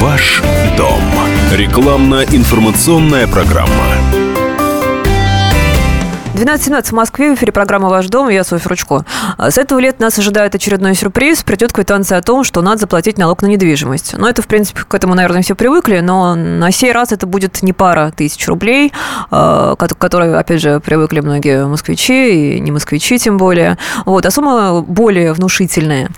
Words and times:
Ваш 0.00 0.42
дом. 0.76 1.02
Рекламно-информационная 1.52 3.26
программа. 3.26 4.17
12.17 6.38 6.84
в 6.84 6.92
Москве, 6.92 7.32
в 7.32 7.34
эфире 7.34 7.50
программа 7.50 7.88
«Ваш 7.88 8.06
дом», 8.06 8.28
я 8.28 8.44
Софья 8.44 8.68
Ручко. 8.68 9.04
С 9.38 9.58
этого 9.58 9.80
лета 9.80 10.02
нас 10.02 10.20
ожидает 10.20 10.54
очередной 10.54 10.94
сюрприз. 10.94 11.42
Придет 11.42 11.72
квитанция 11.72 12.18
о 12.18 12.22
том, 12.22 12.44
что 12.44 12.62
надо 12.62 12.82
заплатить 12.82 13.18
налог 13.18 13.42
на 13.42 13.46
недвижимость. 13.46 14.16
Но 14.16 14.28
это, 14.28 14.40
в 14.40 14.46
принципе, 14.46 14.82
к 14.86 14.94
этому, 14.94 15.14
наверное, 15.14 15.42
все 15.42 15.56
привыкли, 15.56 15.98
но 15.98 16.36
на 16.36 16.70
сей 16.70 16.92
раз 16.92 17.10
это 17.10 17.26
будет 17.26 17.60
не 17.64 17.72
пара 17.72 18.12
тысяч 18.16 18.46
рублей, 18.46 18.92
а, 19.32 19.74
к 19.74 19.88
которой, 19.96 20.38
опять 20.38 20.60
же, 20.60 20.78
привыкли 20.78 21.18
многие 21.18 21.66
москвичи, 21.66 22.56
и 22.56 22.60
не 22.60 22.70
москвичи 22.70 23.18
тем 23.18 23.36
более. 23.36 23.76
Вот, 24.04 24.24
а 24.24 24.30
сумма 24.30 24.80
более 24.82 25.32
внушительная. 25.32 26.08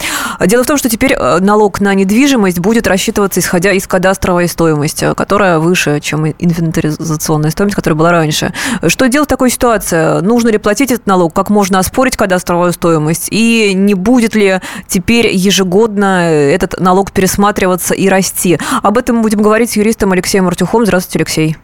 Дело 0.44 0.64
в 0.64 0.66
том, 0.66 0.76
что 0.76 0.90
теперь 0.90 1.14
э, 1.14 1.38
налог 1.40 1.80
на 1.80 1.94
недвижимость 1.94 2.58
будет 2.58 2.86
рассчитываться, 2.86 3.40
исходя 3.40 3.72
из 3.72 3.86
кадастровой 3.86 4.48
стоимости, 4.48 5.14
которая 5.14 5.58
выше, 5.58 5.98
чем 6.00 6.26
инвентаризационная 6.26 7.50
стоимость, 7.50 7.76
которая 7.76 7.96
была 7.96 8.12
раньше. 8.12 8.52
Что 8.86 9.08
делать 9.08 9.28
в 9.28 9.30
такой 9.30 9.48
ситуации? 9.48 10.09
Нужно 10.20 10.48
ли 10.48 10.58
платить 10.58 10.90
этот 10.90 11.06
налог, 11.06 11.32
как 11.32 11.50
можно 11.50 11.78
оспорить 11.78 12.16
кадастровую 12.16 12.72
стоимость, 12.72 13.28
и 13.30 13.72
не 13.74 13.94
будет 13.94 14.34
ли 14.34 14.60
теперь 14.88 15.34
ежегодно 15.34 16.30
этот 16.30 16.80
налог 16.80 17.12
пересматриваться 17.12 17.94
и 17.94 18.08
расти. 18.08 18.58
Об 18.82 18.98
этом 18.98 19.16
мы 19.16 19.22
будем 19.22 19.42
говорить 19.42 19.70
с 19.70 19.76
юристом 19.76 20.12
Алексеем 20.12 20.48
Артюхом. 20.48 20.84
Здравствуйте, 20.84 21.18
Алексей. 21.18 21.56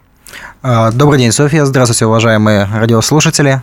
А, 0.62 0.90
добрый 0.90 1.18
день, 1.18 1.32
Софья. 1.32 1.64
Здравствуйте, 1.64 2.06
уважаемые 2.06 2.68
радиослушатели. 2.72 3.62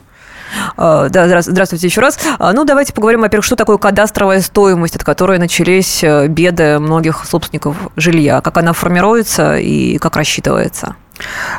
А, 0.77 1.09
да, 1.09 1.41
здравствуйте 1.41 1.87
еще 1.87 2.01
раз. 2.01 2.19
А, 2.39 2.53
ну, 2.53 2.63
давайте 2.63 2.93
поговорим, 2.93 3.21
во-первых, 3.21 3.45
что 3.45 3.55
такое 3.55 3.77
кадастровая 3.77 4.41
стоимость, 4.41 4.95
от 4.95 5.03
которой 5.03 5.39
начались 5.39 6.03
э, 6.03 6.27
беды 6.27 6.79
многих 6.79 7.25
собственников 7.25 7.75
жилья, 7.95 8.41
как 8.41 8.57
она 8.57 8.73
формируется 8.73 9.57
и 9.57 9.97
как 9.97 10.15
рассчитывается. 10.15 10.95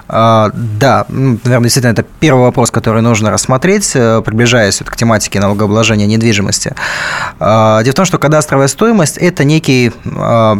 А, 0.08 0.50
да, 0.52 1.06
наверное, 1.08 1.64
действительно, 1.64 1.92
это 1.92 2.02
первый 2.02 2.42
вопрос, 2.42 2.70
который 2.70 3.02
нужно 3.02 3.30
рассмотреть, 3.30 3.92
э, 3.94 4.20
приближаясь 4.24 4.78
к 4.78 4.96
тематике 4.96 5.41
налогообложения 5.41 6.06
недвижимости. 6.06 6.74
А, 7.38 7.83
дело 7.83 7.92
в 7.92 7.96
том, 7.96 8.05
что 8.05 8.19
кадастровая 8.19 8.69
стоимость– 8.69 9.16
это 9.19 9.44
некий 9.44 9.92
а, 10.16 10.58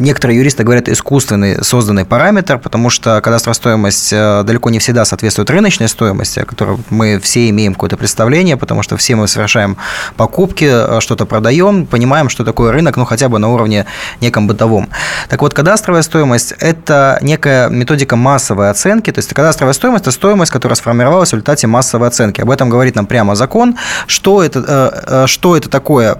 некоторые 0.00 0.38
юристы 0.38 0.64
говорят 0.64 0.88
искусственный 0.88 1.62
созданный 1.62 2.04
параметр, 2.04 2.58
потому 2.58 2.90
что 2.90 3.20
кадастровая 3.20 3.54
стоимость 3.54 4.12
э, 4.12 4.42
далеко 4.44 4.70
не 4.70 4.78
всегда 4.78 5.04
соответствует 5.04 5.50
рыночной 5.50 5.88
стоимости, 5.88 6.40
о 6.40 6.44
которой 6.44 6.78
мы 6.88 7.20
все 7.20 7.48
имеем 7.50 7.74
какое-то 7.74 7.96
представление, 7.96 8.56
потому 8.56 8.82
что 8.82 8.96
все 8.96 9.14
мы 9.14 9.28
совершаем 9.28 9.76
покупки, 10.16 10.68
э, 10.68 11.00
что-то 11.00 11.26
продаем, 11.26 11.86
понимаем, 11.86 12.28
что 12.28 12.44
такое 12.44 12.72
рынок, 12.72 12.96
ну 12.96 13.04
хотя 13.04 13.28
бы 13.28 13.38
на 13.38 13.48
уровне 13.48 13.86
неком 14.20 14.46
бытовом. 14.46 14.88
Так 15.28 15.42
вот, 15.42 15.54
кадастровая 15.54 16.02
стоимость– 16.02 16.52
это 16.58 17.18
некая 17.20 17.68
методика 17.68 18.16
массовой 18.16 18.70
оценки, 18.70 19.12
то 19.12 19.18
есть 19.18 19.32
кадастровая 19.32 19.74
стоимость– 19.74 20.02
это 20.04 20.12
стоимость, 20.12 20.50
которая 20.50 20.76
сформировалась 20.76 21.30
в 21.30 21.34
результате 21.34 21.66
массовой 21.66 22.08
оценки. 22.08 22.40
Об 22.40 22.50
этом 22.50 22.70
говорит 22.70 22.96
нам 22.96 23.06
прямо 23.06 23.34
закон. 23.34 23.76
Что 24.06 24.42
это, 24.42 25.04
э, 25.06 25.26
что 25.26 25.56
это 25.56 25.68
такое, 25.68 26.16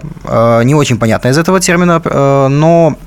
не 0.63 0.75
очень 0.75 0.97
понятно 0.97 1.29
из 1.29 1.37
этого 1.37 1.59
термина, 1.59 2.01
но 2.49 2.97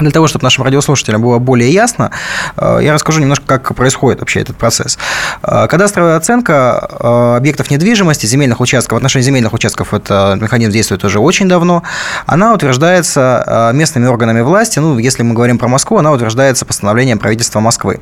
для 0.00 0.10
того, 0.10 0.26
чтобы 0.26 0.44
нашим 0.44 0.64
радиослушателям 0.64 1.22
было 1.22 1.38
более 1.38 1.70
ясно, 1.70 2.10
э, 2.56 2.80
я 2.82 2.92
расскажу 2.92 3.20
немножко, 3.20 3.44
как 3.46 3.74
происходит 3.76 4.20
вообще 4.20 4.40
этот 4.40 4.56
процесс. 4.56 4.98
Э, 5.42 5.66
кадастровая 5.68 6.16
оценка 6.16 6.88
э, 6.90 7.36
объектов 7.36 7.70
недвижимости, 7.70 8.26
земельных 8.26 8.60
участков, 8.60 8.96
в 8.96 8.98
отношении 8.98 9.24
земельных 9.24 9.52
участков 9.52 9.94
этот 9.94 10.40
механизм 10.40 10.72
действует 10.72 11.04
уже 11.04 11.20
очень 11.20 11.48
давно, 11.48 11.82
она 12.26 12.52
утверждается 12.54 13.70
местными 13.72 14.06
органами 14.06 14.40
власти, 14.40 14.78
ну, 14.78 14.98
если 14.98 15.22
мы 15.22 15.34
говорим 15.34 15.58
про 15.58 15.68
Москву, 15.68 15.98
она 15.98 16.12
утверждается 16.12 16.64
постановлением 16.64 17.18
правительства 17.18 17.60
Москвы. 17.60 18.00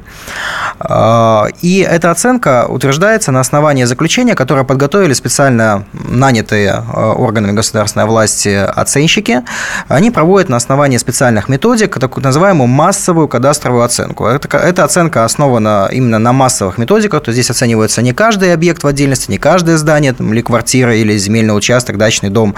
И 1.60 1.86
эта 1.88 2.10
оценка 2.10 2.66
утверждается 2.68 3.32
на 3.32 3.40
основании 3.40 3.84
заключения, 3.84 4.34
которое 4.34 4.64
подготовили 4.64 5.12
специально 5.12 5.84
нанятые 5.92 6.82
органами 6.92 7.52
государственной 7.52 8.06
власти 8.06 8.48
оценщики. 8.48 9.42
Они 9.88 10.10
проводят 10.10 10.48
на 10.48 10.56
основании 10.56 10.98
специальных 10.98 11.48
методик 11.48 11.71
методик, 11.72 11.98
так 11.98 12.16
называемую 12.16 12.68
массовую 12.68 13.28
кадастровую 13.28 13.82
оценку. 13.82 14.26
Это, 14.26 14.58
эта 14.58 14.84
оценка 14.84 15.24
основана 15.24 15.88
именно 15.90 16.18
на 16.18 16.32
массовых 16.32 16.78
методиках, 16.78 17.22
то 17.22 17.30
есть 17.30 17.36
здесь 17.36 17.50
оценивается 17.50 18.02
не 18.02 18.12
каждый 18.12 18.52
объект 18.52 18.82
в 18.82 18.86
отдельности, 18.86 19.30
не 19.30 19.38
каждое 19.38 19.76
здание, 19.78 20.12
там, 20.12 20.32
или 20.32 20.42
квартира, 20.42 20.94
или 20.94 21.16
земельный 21.16 21.56
участок, 21.56 21.96
дачный 21.96 22.28
дом 22.28 22.54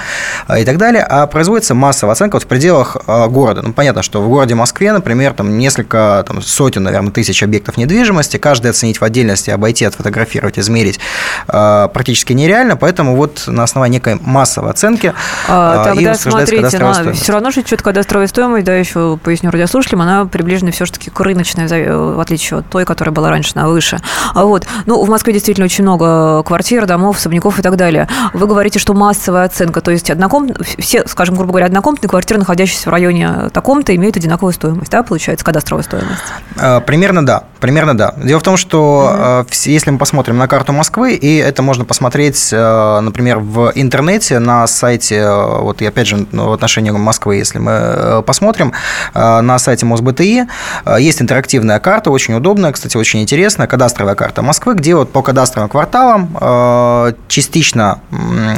а, 0.49 0.59
и 0.59 0.65
так 0.65 0.79
далее, 0.79 1.03
а 1.03 1.27
производится 1.27 1.75
массовая 1.75 2.15
оценка 2.15 2.37
вот 2.37 2.43
в 2.43 2.47
пределах 2.47 2.97
а, 3.07 3.29
города. 3.29 3.63
Ну, 3.63 3.73
понятно, 3.73 4.03
что 4.03 4.21
в 4.21 4.29
городе 4.29 4.55
Москве, 4.55 4.93
например, 4.93 5.33
там 5.33 5.57
несколько 5.59 6.25
там, 6.27 6.43
сотен, 6.43 6.83
наверное, 6.83 7.13
тысяч 7.13 7.43
объектов 7.43 7.77
недвижимости, 7.77 8.37
каждый 8.37 8.71
оценить 8.73 9.01
в 9.01 9.05
отдельности, 9.05 9.51
обойти, 9.51 9.85
отфотографировать, 9.85 10.59
измерить 10.59 10.99
а, 11.47 11.89
практически 11.89 12.33
нереально, 12.33 12.77
поэтому 12.77 13.15
вот 13.17 13.45
на 13.47 13.63
основании 13.63 13.95
некой 13.95 14.19
массовой 14.21 14.71
оценки 14.71 15.15
а, 15.47 15.85
тогда 15.85 16.15
смотрите, 16.15 16.79
но 16.79 17.13
все 17.13 17.33
равно 17.33 17.53
же 17.53 17.63
что-то 17.65 17.85
кадастровая 17.85 18.27
стоимость, 18.27 18.65
да, 18.65 18.75
еще 18.75 18.99
поясню 19.23 19.51
радиослушателям, 19.51 20.03
она 20.03 20.25
приближена 20.25 20.71
все-таки 20.71 21.11
к 21.11 21.21
рыночной, 21.21 21.67
в 21.67 22.21
отличие 22.21 22.61
от 22.61 22.69
той, 22.69 22.85
которая 22.85 23.15
была 23.15 23.31
раньше 23.31 23.53
на 23.55 23.69
выше. 23.69 24.01
А 24.35 24.45
вот, 24.45 24.67
ну, 24.87 25.03
в 25.03 25.09
Москве 25.09 25.33
действительно 25.33 25.65
очень 25.65 25.85
много 25.85 26.43
квартир, 26.43 26.87
домов, 26.87 27.17
особняков 27.17 27.59
и 27.59 27.63
так 27.63 27.77
далее. 27.77 28.09
Вы 28.33 28.47
говорите, 28.47 28.79
что 28.79 28.95
массовая 28.95 29.45
оценка, 29.45 29.81
то 29.81 29.91
есть 29.91 30.11
одноком... 30.11 30.51
все, 30.79 31.07
скажем, 31.07 31.37
грубо 31.37 31.53
говоря, 31.53 31.67
однокомнатные 31.67 32.09
квартиры, 32.09 32.41
находящиеся 32.41 32.89
в 32.89 32.93
районе 32.93 33.51
таком-то, 33.53 33.95
имеют 33.95 34.17
одинаковую 34.17 34.53
стоимость, 34.53 34.91
да, 34.91 35.03
получается, 35.03 35.45
кадастровая 35.45 35.85
стоимость? 35.85 36.23
А, 36.59 36.81
примерно 36.81 37.25
да, 37.25 37.45
примерно 37.61 37.97
да. 37.97 38.15
Дело 38.17 38.41
в 38.41 38.43
том, 38.43 38.57
что 38.57 39.43
угу. 39.43 39.49
если 39.65 39.91
мы 39.91 39.99
посмотрим 39.99 40.37
на 40.37 40.49
карту 40.49 40.73
Москвы, 40.73 41.15
и 41.15 41.37
это 41.37 41.63
можно 41.63 41.85
посмотреть, 41.85 42.51
например, 42.53 43.39
в 43.39 43.73
интернете 43.75 44.39
на 44.39 44.67
сайте, 44.67 45.29
вот 45.29 45.83
и 45.83 45.87
опять 45.87 46.07
же 46.07 46.27
в 46.31 46.53
отношении 46.53 46.91
Москвы, 46.91 47.37
если 47.37 47.59
мы 47.59 48.23
посмотрим, 48.27 48.73
на 49.15 49.59
сайте 49.59 49.87
МосБТИ. 49.87 50.47
Э, 50.85 50.97
есть 51.01 51.23
интерактивная 51.23 51.79
карта, 51.79 52.11
очень 52.11 52.35
удобная, 52.35 52.73
кстати, 52.73 52.97
очень 52.97 53.23
интересная, 53.23 53.67
кадастровая 53.67 54.15
карта 54.15 54.43
Москвы, 54.43 54.75
где 54.75 54.95
вот 54.95 55.13
по 55.13 55.23
кадастровым 55.23 55.69
кварталам 55.69 56.37
э, 56.41 57.13
частично 57.29 58.01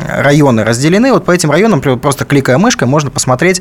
районы 0.08 0.64
разделены. 0.64 1.12
Вот 1.12 1.24
по 1.24 1.30
этим 1.30 1.50
районам, 1.50 1.80
просто 1.80 2.24
кликая 2.24 2.58
мышкой, 2.58 2.88
можно 2.88 3.10
посмотреть 3.10 3.60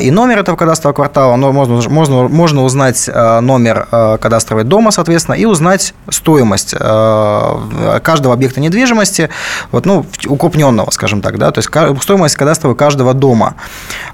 и 0.00 0.10
номер 0.10 0.38
этого 0.38 0.56
кадастрового 0.56 0.94
квартала, 0.94 1.36
но 1.36 1.52
можно, 1.52 1.80
можно, 1.88 2.28
можно 2.28 2.62
узнать 2.62 3.08
номер 3.08 3.86
кадастрового 3.90 4.64
дома, 4.64 4.90
соответственно, 4.90 5.34
и 5.34 5.44
узнать 5.44 5.94
стоимость 6.10 6.72
каждого 6.72 8.34
объекта 8.34 8.60
недвижимости, 8.60 9.30
вот, 9.70 9.86
ну, 9.86 10.06
укрупненного, 10.26 10.90
скажем 10.90 11.20
так, 11.22 11.38
да, 11.38 11.50
то 11.50 11.60
есть 11.60 11.70
стоимость 12.02 12.36
кадастрового 12.36 12.76
каждого 12.76 13.14
дома. 13.14 13.54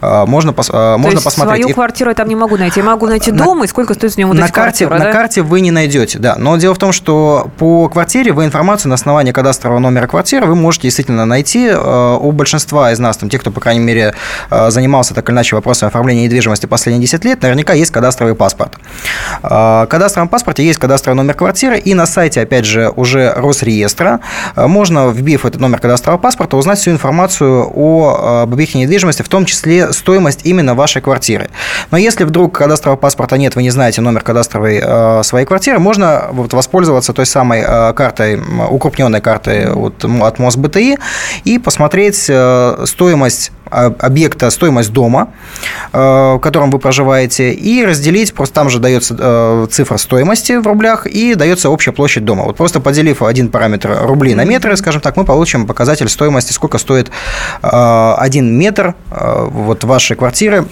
Можно, 0.00 0.52
то 0.52 0.96
можно 0.98 1.20
посмотреть. 1.20 1.62
Свою 1.62 1.74
квартиру 1.90 2.10
я 2.10 2.14
там 2.14 2.28
не 2.28 2.36
могу 2.36 2.56
найти. 2.56 2.80
Я 2.80 2.86
могу 2.86 3.06
найти 3.06 3.32
на, 3.32 3.44
дом, 3.44 3.64
и 3.64 3.66
сколько 3.66 3.94
стоит 3.94 4.12
с 4.12 4.16
него 4.16 4.32
на 4.32 4.42
карте, 4.48 4.86
квартира, 4.86 4.90
На 4.90 5.04
да? 5.06 5.12
карте 5.12 5.42
вы 5.42 5.60
не 5.60 5.72
найдете, 5.72 6.18
да. 6.18 6.36
Но 6.38 6.56
дело 6.56 6.74
в 6.74 6.78
том, 6.78 6.92
что 6.92 7.50
по 7.58 7.88
квартире 7.88 8.32
вы 8.32 8.44
информацию 8.44 8.90
на 8.90 8.94
основании 8.94 9.32
кадастрового 9.32 9.80
номера 9.80 10.06
квартиры 10.06 10.46
вы 10.46 10.54
можете 10.54 10.82
действительно 10.84 11.26
найти. 11.26 11.68
Э, 11.68 12.16
у 12.20 12.30
большинства 12.30 12.92
из 12.92 13.00
нас, 13.00 13.16
там, 13.16 13.28
тех, 13.28 13.40
кто, 13.40 13.50
по 13.50 13.60
крайней 13.60 13.80
мере, 13.84 14.14
э, 14.50 14.70
занимался 14.70 15.14
так 15.14 15.28
или 15.28 15.34
иначе 15.34 15.56
вопросом 15.56 15.88
оформления 15.88 16.22
недвижимости 16.22 16.66
последние 16.66 17.02
10 17.02 17.24
лет, 17.24 17.42
наверняка 17.42 17.72
есть 17.72 17.90
кадастровый 17.90 18.36
паспорт. 18.36 18.74
Э, 19.42 19.48
в 19.48 19.86
кадастровом 19.90 20.28
паспорте 20.28 20.64
есть 20.64 20.78
кадастровый 20.78 21.16
номер 21.16 21.34
квартиры, 21.34 21.76
и 21.78 21.94
на 21.94 22.06
сайте, 22.06 22.40
опять 22.40 22.66
же, 22.66 22.92
уже 22.94 23.32
Росреестра 23.34 24.20
можно, 24.54 25.08
вбив 25.08 25.44
этот 25.44 25.60
номер 25.60 25.80
кадастрового 25.80 26.20
паспорта, 26.20 26.56
узнать 26.56 26.78
всю 26.78 26.92
информацию 26.92 27.68
о 27.74 28.42
объекте 28.42 28.78
недвижимости, 28.78 29.22
в 29.22 29.28
том 29.28 29.44
числе 29.44 29.92
стоимость 29.92 30.40
именно 30.44 30.74
вашей 30.74 31.02
квартиры. 31.02 31.50
Но 31.90 31.98
если 31.98 32.24
вдруг 32.24 32.58
кадастрового 32.58 32.98
паспорта 32.98 33.36
нет, 33.36 33.56
вы 33.56 33.62
не 33.62 33.70
знаете 33.70 34.00
номер 34.00 34.22
кадастровой 34.22 34.80
э, 34.82 35.22
своей 35.22 35.46
квартиры, 35.46 35.78
можно 35.78 36.28
вот 36.32 36.52
воспользоваться 36.52 37.12
той 37.12 37.26
самой 37.26 37.62
э, 37.66 37.92
картой, 37.94 38.40
укрупненной 38.70 39.20
картой 39.20 39.72
вот, 39.72 40.04
от 40.04 40.38
МОСБТИ 40.38 40.98
и 41.44 41.58
посмотреть 41.58 42.26
э, 42.28 42.84
стоимость 42.86 43.52
объекта, 43.70 44.50
стоимость 44.50 44.92
дома, 44.92 45.28
в 45.92 46.40
котором 46.42 46.72
вы 46.72 46.80
проживаете, 46.80 47.52
и 47.52 47.84
разделить, 47.84 48.34
просто 48.34 48.52
там 48.52 48.68
же 48.68 48.80
дается 48.80 49.68
цифра 49.70 49.96
стоимости 49.96 50.54
в 50.54 50.66
рублях 50.66 51.06
и 51.06 51.36
дается 51.36 51.70
общая 51.70 51.92
площадь 51.92 52.24
дома. 52.24 52.42
Вот 52.46 52.56
просто 52.56 52.80
поделив 52.80 53.22
один 53.22 53.48
параметр 53.48 53.96
рубли 54.02 54.34
на 54.34 54.44
метры, 54.44 54.76
скажем 54.76 55.00
так, 55.00 55.16
мы 55.16 55.24
получим 55.24 55.68
показатель 55.68 56.08
стоимости, 56.08 56.52
сколько 56.52 56.78
стоит 56.78 57.12
один 57.62 58.58
метр 58.58 58.96
вот 59.08 59.84
вашей 59.84 60.16
квартиры 60.16 60.64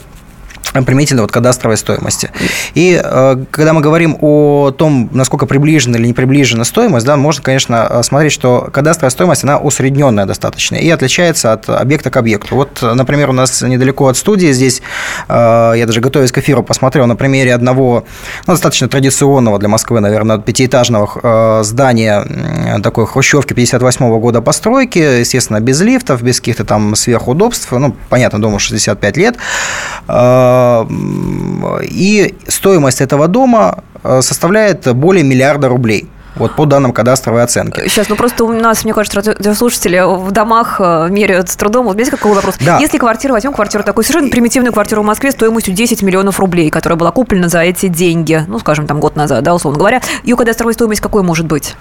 применительно 0.73 1.23
вот 1.23 1.33
кадастровой 1.33 1.77
стоимости. 1.77 2.31
И 2.75 3.01
э, 3.03 3.45
когда 3.51 3.73
мы 3.73 3.81
говорим 3.81 4.17
о 4.21 4.71
том, 4.71 5.09
насколько 5.13 5.47
приближена 5.47 5.97
или 5.99 6.07
не 6.07 6.13
приближена 6.13 6.65
стоимость, 6.65 7.07
да, 7.07 7.17
можно, 7.17 7.43
конечно, 7.43 7.87
э, 7.89 8.03
смотреть, 8.03 8.33
что 8.33 8.69
кадастровая 8.73 9.11
стоимость, 9.11 9.45
она 9.45 9.59
усредненная 9.59 10.27
достаточно 10.27 10.77
и 10.77 10.89
отличается 10.91 11.53
от 11.53 11.69
объекта 11.69 12.11
к 12.11 12.17
объекту. 12.17 12.55
Вот, 12.55 12.83
например, 12.83 13.31
у 13.31 13.33
нас 13.33 13.63
недалеко 13.63 14.09
от 14.09 14.17
студии 14.17 14.53
здесь, 14.53 14.83
э, 15.29 15.73
я 15.77 15.87
даже 15.87 16.01
готовясь 16.01 16.33
к 16.33 16.39
эфиру, 16.39 16.63
посмотрел 16.63 17.07
на 17.07 17.17
примере 17.17 17.55
одного 17.55 18.05
ну, 18.47 18.53
достаточно 18.53 18.89
традиционного 18.89 19.59
для 19.59 19.69
Москвы, 19.69 20.01
наверное, 20.01 20.39
пятиэтажного 20.39 21.63
здания 21.63 22.81
такой 22.83 23.07
хрущевки 23.07 23.55
58 23.55 24.19
года 24.21 24.41
постройки, 24.41 24.99
естественно, 24.99 25.61
без 25.61 25.81
лифтов, 25.81 26.23
без 26.23 26.41
каких-то 26.41 26.65
там 26.65 26.95
сверхудобств, 26.95 27.71
ну, 27.73 27.95
понятно, 28.09 28.41
дому 28.41 28.59
65 28.59 29.17
лет, 29.17 29.37
и 31.83 32.35
стоимость 32.47 33.01
этого 33.01 33.29
дома 33.29 33.83
э, 34.03 34.21
составляет 34.23 34.95
более 34.95 35.25
миллиарда 35.25 35.69
рублей 35.69 36.09
вот 36.39 36.55
по 36.55 36.67
данным 36.67 36.93
кадастровой 36.93 37.43
оценки. 37.43 37.89
Сейчас, 37.89 38.09
ну 38.09 38.17
просто 38.17 38.45
у 38.45 38.53
нас, 38.53 38.85
мне 38.85 38.95
кажется, 38.95 39.21
радиослушатели 39.21 40.01
в 40.01 40.31
домах 40.31 40.77
э, 40.81 41.09
меряют 41.11 41.49
с 41.49 41.57
трудом. 41.57 41.87
Вот 41.87 41.95
знаете, 41.95 42.11
какой 42.11 42.35
вопрос? 42.35 42.57
Да. 42.61 42.79
Если 42.79 42.99
квартира, 42.99 43.33
возьмем 43.33 43.53
квартиру 43.53 43.85
такую 43.85 44.05
совершенно 44.05 44.31
примитивную 44.31 44.73
квартиру 44.73 45.03
в 45.03 45.05
Москве 45.05 45.31
стоимостью 45.33 45.75
10 45.75 46.03
миллионов 46.03 46.39
рублей, 46.41 46.71
которая 46.71 46.97
была 46.97 47.11
куплена 47.11 47.49
за 47.49 47.61
эти 47.61 47.89
деньги, 47.89 48.45
ну, 48.47 48.59
скажем, 48.59 48.87
там 48.87 49.01
год 49.01 49.17
назад, 49.17 49.43
да, 49.43 49.55
условно 49.55 49.79
говоря, 49.79 50.01
ее 50.23 50.37
кадастровая 50.37 50.75
стоимость 50.75 51.01
какой 51.01 51.23
может 51.23 51.47
быть? 51.47 51.75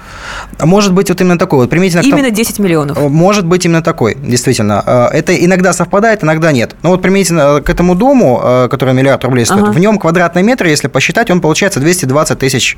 Может 0.60 0.94
быть 0.94 1.10
вот 1.10 1.22
именно 1.22 1.38
такой. 1.38 1.60
Вот 1.60 1.70
примитивно 1.70 2.06
именно 2.06 2.30
10 2.30 2.60
миллионов? 2.60 3.00
Может 3.00 3.46
быть 3.46 3.66
именно 3.66 3.82
такой, 3.82 4.16
действительно. 4.16 4.84
Э, 4.86 5.08
это 5.12 5.36
иногда 5.36 5.74
совпадает, 5.74 6.24
иногда 6.24 6.52
нет. 6.52 6.76
Но 6.84 6.90
вот 6.90 7.02
примитивно 7.02 7.62
к 7.62 7.70
этому 7.70 7.96
дому, 7.96 8.42
э, 8.44 8.68
который 8.70 8.94
миллиард 8.94 9.24
рублей 9.24 9.46
стоит, 9.46 9.64
ага. 9.64 9.72
в 9.72 9.80
нем 9.80 9.98
квадратный 9.98 10.44
метр, 10.44 10.66
если 10.66 10.88
посчитать, 10.88 11.30
он 11.32 11.42
получается 11.42 11.80
220 11.80 12.40
тысяч 12.40 12.78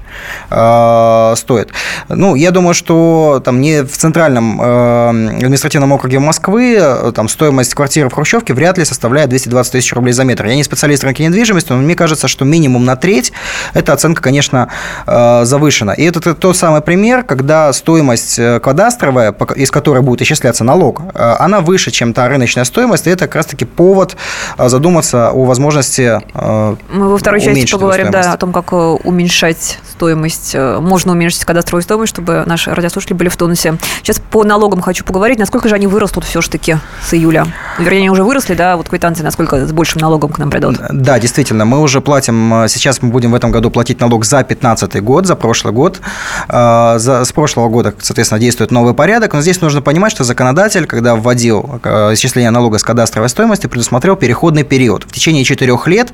стоит. 0.50 1.69
Ну, 2.10 2.36
я 2.36 2.52
думаю, 2.52 2.74
что 2.74 3.42
там 3.44 3.62
не 3.62 3.84
в 3.84 3.96
центральном 3.98 4.60
э, 4.62 5.38
административном 5.38 5.92
округе 5.92 6.20
Москвы 6.20 6.78
э, 6.80 7.12
там 7.14 7.30
стоимость 7.30 7.74
квартиры 7.74 8.10
в 8.10 8.14
Хрущевке 8.14 8.54
вряд 8.54 8.78
ли 8.78 8.86
составляет 8.86 9.30
220 9.30 9.72
тысяч 9.72 9.94
рублей 9.94 10.14
за 10.14 10.24
метр. 10.24 10.46
Я 10.46 10.56
не 10.56 10.64
специалист 10.64 11.04
рынка 11.04 11.24
недвижимости, 11.24 11.72
но 11.72 11.78
мне 11.78 11.96
кажется, 11.96 12.28
что 12.28 12.46
минимум 12.46 12.86
на 12.86 12.96
треть 12.96 13.32
эта 13.74 13.94
оценка, 13.94 14.22
конечно, 14.22 14.70
э, 15.06 15.46
завышена. 15.46 15.94
И 15.94 16.04
это 16.04 16.34
тот 16.34 16.58
самый 16.58 16.82
пример, 16.82 17.24
когда 17.24 17.72
стоимость 17.74 18.40
кадастровая, 18.62 19.36
из 19.56 19.72
которой 19.72 20.02
будет 20.02 20.22
исчисляться 20.22 20.64
налог, 20.64 21.02
она 21.14 21.62
выше, 21.62 21.92
чем 21.92 22.14
та 22.14 22.28
рыночная 22.28 22.64
стоимость, 22.64 23.08
и 23.08 23.10
это 23.10 23.26
как 23.26 23.36
раз-таки 23.36 23.66
повод 23.66 24.18
задуматься 24.58 25.30
о 25.30 25.46
возможности 25.46 26.20
Мы 26.34 27.10
во 27.10 27.18
второй 27.18 27.42
части 27.42 27.72
поговорим 27.72 28.12
да, 28.12 28.34
о 28.34 28.38
том, 28.38 28.54
как 28.54 28.74
уменьшать 28.74 29.80
стоимость, 29.92 30.56
можно 30.56 31.12
уменьшить 31.12 31.46
кадастровую 31.46 31.59
стоимость 31.62 31.90
стоимость, 31.90 32.14
чтобы 32.14 32.44
наши 32.46 32.74
радиослушатели 32.74 33.16
были 33.16 33.30
в 33.30 33.38
тонусе. 33.38 33.78
Сейчас 34.04 34.20
по 34.20 34.44
налогам 34.44 34.82
хочу 34.82 35.04
поговорить. 35.04 35.40
Насколько 35.40 35.70
же 35.70 35.76
они 35.76 35.88
вырастут 35.88 36.24
все-таки 36.24 36.78
с 37.04 37.14
июля? 37.14 37.48
Вернее, 37.78 38.00
они 38.00 38.10
уже 38.10 38.24
выросли, 38.24 38.54
да, 38.54 38.78
вот 38.78 38.90
квитанции, 38.90 39.24
насколько 39.24 39.66
с 39.68 39.72
большим 39.72 40.02
налогом 40.02 40.32
к 40.32 40.38
нам 40.38 40.50
придут? 40.50 40.78
Да, 40.92 41.20
действительно, 41.20 41.66
мы 41.66 41.80
уже 41.80 42.02
платим, 42.02 42.66
сейчас 42.68 43.02
мы 43.02 43.10
будем 43.10 43.32
в 43.32 43.36
этом 43.36 43.52
году 43.52 43.72
платить 43.72 44.00
налог 44.00 44.26
за 44.26 44.38
2015 44.38 45.02
год, 45.02 45.26
за 45.26 45.36
прошлый 45.36 45.74
год. 45.74 46.00
А, 46.48 47.00
за, 47.00 47.26
с 47.26 47.32
прошлого 47.32 47.70
года, 47.70 47.94
соответственно, 48.00 48.40
действует 48.40 48.72
новый 48.72 48.94
порядок, 48.94 49.34
но 49.34 49.42
здесь 49.42 49.62
нужно 49.62 49.82
понимать, 49.82 50.12
что 50.12 50.24
законодатель, 50.24 50.86
когда 50.86 51.16
вводил 51.16 51.80
э, 51.84 52.14
исчисление 52.14 52.52
налога 52.52 52.78
с 52.78 52.84
кадастровой 52.84 53.30
стоимости, 53.30 53.68
предусмотрел 53.68 54.16
переходный 54.16 54.64
период. 54.64 55.04
В 55.04 55.12
течение 55.12 55.44
четырех 55.44 55.88
лет 55.88 56.12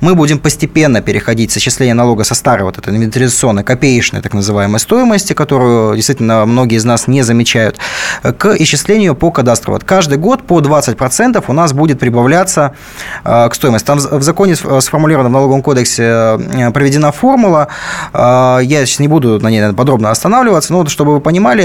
мы 0.00 0.14
будем 0.14 0.38
постепенно 0.38 1.00
переходить 1.00 1.52
с 1.52 1.58
исчисления 1.58 1.94
налога 1.94 2.24
со 2.24 2.34
старой 2.34 2.64
вот 2.64 2.78
этой 2.78 2.94
инвентаризационной, 2.94 3.64
копеечной 3.64 4.20
так 4.20 4.34
называемой 4.34 4.80
стоимости 4.88 5.34
которую 5.34 5.96
действительно 5.96 6.46
многие 6.46 6.76
из 6.76 6.84
нас 6.86 7.08
не 7.08 7.20
замечают, 7.22 7.76
к 8.22 8.56
исчислению 8.58 9.14
по 9.14 9.30
кадастру. 9.30 9.74
Вот 9.74 9.84
каждый 9.84 10.16
год 10.16 10.44
по 10.44 10.60
20% 10.60 11.44
у 11.46 11.52
нас 11.52 11.74
будет 11.74 12.00
прибавляться 12.00 12.72
э, 13.22 13.48
к 13.50 13.54
стоимости. 13.54 13.86
Там 13.86 13.98
в 13.98 14.22
законе 14.22 14.56
сформулировано 14.56 15.28
в 15.28 15.32
налоговом 15.32 15.62
кодексе 15.62 16.04
э, 16.04 16.70
проведена 16.72 17.12
формула. 17.12 17.68
Э, 18.14 18.60
я 18.62 18.86
сейчас 18.86 19.00
не 19.00 19.08
буду 19.08 19.38
на 19.40 19.50
ней 19.50 19.72
подробно 19.74 20.10
останавливаться, 20.10 20.72
но 20.72 20.86
чтобы 20.86 21.12
вы 21.12 21.20
понимали, 21.20 21.64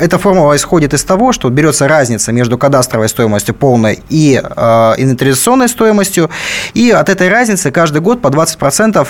эта 0.00 0.18
формула 0.18 0.56
исходит 0.56 0.94
из 0.94 1.04
того, 1.04 1.30
что 1.32 1.48
берется 1.50 1.86
разница 1.86 2.32
между 2.32 2.58
кадастровой 2.58 3.08
стоимостью 3.08 3.54
полной 3.54 4.02
и 4.08 4.34
инвентаризационной 4.34 5.68
стоимостью, 5.68 6.30
и 6.74 6.90
от 6.90 7.08
этой 7.08 7.28
разницы 7.28 7.70
каждый 7.70 8.00
год 8.00 8.20
по 8.20 8.28
20% 8.28 9.06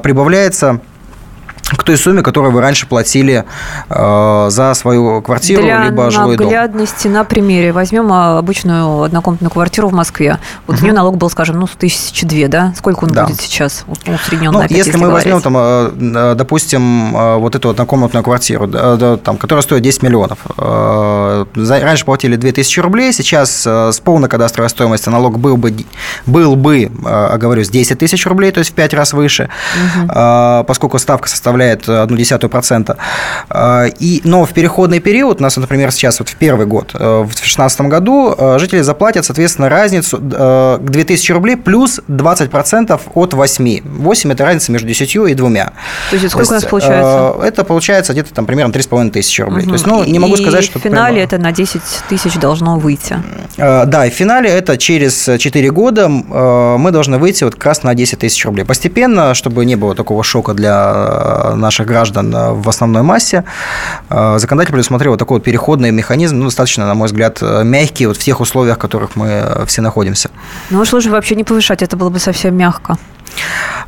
прибавляется 0.00 0.80
к 1.74 1.82
той 1.82 1.96
сумме, 1.96 2.22
которую 2.22 2.52
вы 2.52 2.60
раньше 2.60 2.86
платили 2.86 3.44
э, 3.88 4.46
за 4.50 4.74
свою 4.74 5.22
квартиру 5.22 5.62
Для 5.62 5.84
либо 5.84 6.10
жилой 6.10 6.36
дом. 6.36 6.48
Для 6.48 6.56
наглядности 6.66 7.08
на 7.08 7.24
примере 7.24 7.72
возьмем 7.72 8.12
а, 8.12 8.38
обычную 8.38 9.02
однокомнатную 9.04 9.50
квартиру 9.50 9.88
в 9.88 9.92
Москве. 9.92 10.38
Вот 10.66 10.76
угу. 10.76 10.82
у 10.82 10.84
нее 10.84 10.94
налог 10.94 11.16
был, 11.16 11.30
скажем, 11.30 11.58
ну, 11.58 11.66
тысячи 11.66 12.26
две, 12.26 12.48
да? 12.48 12.72
Сколько 12.76 13.04
он 13.04 13.10
да. 13.10 13.26
будет 13.26 13.40
сейчас 13.40 13.84
усредненно? 13.86 14.52
Ну, 14.52 14.58
опять, 14.58 14.70
если, 14.72 14.90
если 14.90 15.00
мы 15.00 15.08
говорить? 15.08 15.32
возьмем, 15.32 15.42
там, 15.42 15.56
э, 15.56 16.32
э, 16.32 16.34
допустим, 16.36 17.16
э, 17.16 17.36
вот 17.36 17.54
эту 17.54 17.70
однокомнатную 17.70 18.24
квартиру, 18.24 18.68
там, 18.68 19.36
которая 19.36 19.62
стоит 19.62 19.82
10 19.82 20.02
миллионов. 20.02 20.38
Раньше 20.56 22.04
платили 22.04 22.36
2000 22.36 22.80
рублей, 22.80 23.12
сейчас 23.12 23.66
с 23.66 24.00
полной 24.00 24.28
кадастровой 24.28 24.70
стоимостью 24.70 25.12
налог 25.12 25.38
был 25.38 25.56
бы, 25.56 25.74
был 26.26 26.56
бы 26.56 26.90
оговорюсь, 27.04 27.68
10 27.68 27.98
тысяч 27.98 28.26
рублей, 28.26 28.52
то 28.52 28.58
есть 28.58 28.70
в 28.70 28.74
5 28.74 28.94
раз 28.94 29.12
выше, 29.12 29.48
угу. 29.74 30.08
поскольку 30.66 30.98
ставка 30.98 31.28
составляет 31.28 31.55
составляет 31.56 31.88
одну 31.88 32.16
десятую 32.16 32.50
процента. 32.50 32.96
А, 33.48 33.86
и, 33.86 34.20
но 34.24 34.44
в 34.44 34.52
переходный 34.52 35.00
период, 35.00 35.40
у 35.40 35.42
нас, 35.42 35.56
например, 35.56 35.90
сейчас 35.92 36.18
вот 36.18 36.28
в 36.28 36.36
первый 36.36 36.66
год, 36.66 36.90
э, 36.94 37.22
в 37.22 37.26
2016 37.26 37.80
году, 37.82 38.34
э, 38.36 38.58
жители 38.58 38.82
заплатят, 38.82 39.24
соответственно, 39.24 39.68
разницу 39.68 40.18
э, 40.18 40.78
к 40.80 40.90
2000 40.90 41.32
рублей 41.32 41.56
плюс 41.56 42.00
20% 42.08 43.00
от 43.14 43.34
8. 43.34 43.80
8– 43.84 44.32
это 44.32 44.44
разница 44.44 44.72
между 44.72 44.88
10 44.88 45.16
и 45.16 45.34
2. 45.34 45.48
То 45.48 45.72
есть, 46.12 46.30
сколько 46.30 46.30
То 46.30 46.38
есть, 46.38 46.50
у 46.50 46.54
нас 46.54 46.64
получается? 46.64 47.34
Это 47.42 47.64
получается 47.64 48.12
где-то 48.12 48.34
там 48.34 48.46
примерно 48.46 48.72
3,5 48.72 49.10
тысячи 49.10 49.42
рублей. 49.42 49.62
Угу. 49.62 49.68
То 49.68 49.72
есть, 49.74 49.86
ну, 49.86 50.04
не 50.04 50.18
могу 50.18 50.34
и 50.34 50.42
сказать, 50.42 50.64
что... 50.64 50.78
в 50.78 50.82
финале 50.82 51.26
прямо... 51.26 51.26
это 51.26 51.38
на 51.38 51.52
10 51.52 51.80
тысяч 52.08 52.34
должно 52.34 52.78
выйти. 52.78 53.16
Да, 53.56 54.06
и 54.06 54.10
в 54.10 54.14
финале 54.14 54.50
это 54.50 54.76
через 54.76 55.24
4 55.38 55.70
года 55.70 56.08
мы 56.08 56.90
должны 56.90 57.18
выйти 57.18 57.44
вот 57.44 57.54
как 57.54 57.66
раз 57.66 57.82
на 57.82 57.94
10 57.94 58.18
тысяч 58.18 58.44
рублей. 58.44 58.64
Постепенно, 58.64 59.34
чтобы 59.34 59.64
не 59.64 59.76
было 59.76 59.94
такого 59.94 60.22
шока 60.22 60.52
для 60.54 61.45
наших 61.54 61.86
граждан 61.86 62.34
э, 62.34 62.52
в 62.52 62.68
основной 62.68 63.02
массе, 63.02 63.44
э, 64.10 64.38
законодатель 64.38 64.72
предусмотрел 64.72 65.12
вот 65.12 65.18
такой 65.18 65.36
вот 65.38 65.44
переходный 65.44 65.90
механизм, 65.90 66.38
ну, 66.38 66.44
достаточно, 66.46 66.86
на 66.86 66.94
мой 66.94 67.06
взгляд, 67.06 67.38
э, 67.42 67.64
мягкий 67.64 68.06
вот 68.06 68.16
в 68.16 68.20
тех 68.20 68.40
условиях, 68.40 68.76
в 68.76 68.80
которых 68.80 69.16
мы 69.16 69.64
все 69.66 69.82
находимся. 69.82 70.30
Ну, 70.70 70.80
уж 70.80 70.92
лучше 70.92 71.10
вообще 71.10 71.34
не 71.34 71.44
повышать, 71.44 71.82
это 71.82 71.96
было 71.96 72.10
бы 72.10 72.18
совсем 72.18 72.56
мягко. 72.56 72.96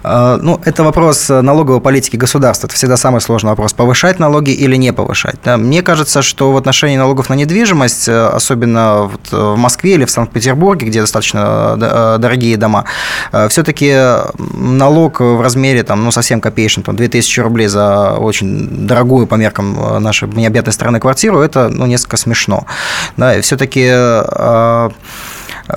А, 0.02 0.38
ну, 0.40 0.61
это 0.64 0.85
вопрос 0.85 1.28
налоговой 1.28 1.80
политики 1.80 2.16
государства. 2.16 2.66
Это 2.66 2.76
всегда 2.76 2.97
самый 2.97 3.21
сложный 3.21 3.50
вопрос. 3.50 3.73
Повышать 3.73 4.18
налоги 4.18 4.50
или 4.50 4.76
не 4.76 4.92
повышать. 4.92 5.37
Да, 5.45 5.57
мне 5.57 5.83
кажется, 5.83 6.23
что 6.23 6.52
в 6.52 6.57
отношении 6.57 6.97
налогов 6.97 7.28
на 7.28 7.35
недвижимость, 7.35 8.09
э, 8.09 8.26
особенно 8.28 9.11
вот 9.12 9.33
в 9.33 9.57
Москве 9.57 9.95
или 9.95 10.04
в 10.04 10.11
Санкт-Петербурге, 10.11 10.87
где 10.87 11.00
достаточно 11.00 11.76
э, 11.80 12.16
дорогие 12.18 12.57
дома, 12.57 12.85
э, 13.33 13.49
все-таки 13.49 13.95
налог 14.54 15.21
в 15.21 15.40
размере 15.40 15.83
там, 15.83 16.04
ну, 16.04 16.11
совсем 16.11 16.40
копеечный, 16.40 16.85
там, 16.85 16.97
2000 16.97 17.40
рублей 17.40 17.66
за 17.68 18.14
очень 18.14 18.87
дорогую 18.87 19.26
по 19.26 19.35
меркам 19.35 20.02
нашей 20.02 20.28
необъятной 20.28 20.73
страны 20.73 21.00
квартиру, 21.00 21.40
это 21.40 21.68
ну, 21.68 21.87
несколько 21.87 22.16
смешно. 22.16 22.66
Да, 23.16 23.37
и 23.37 23.40
все-таки 23.40 23.88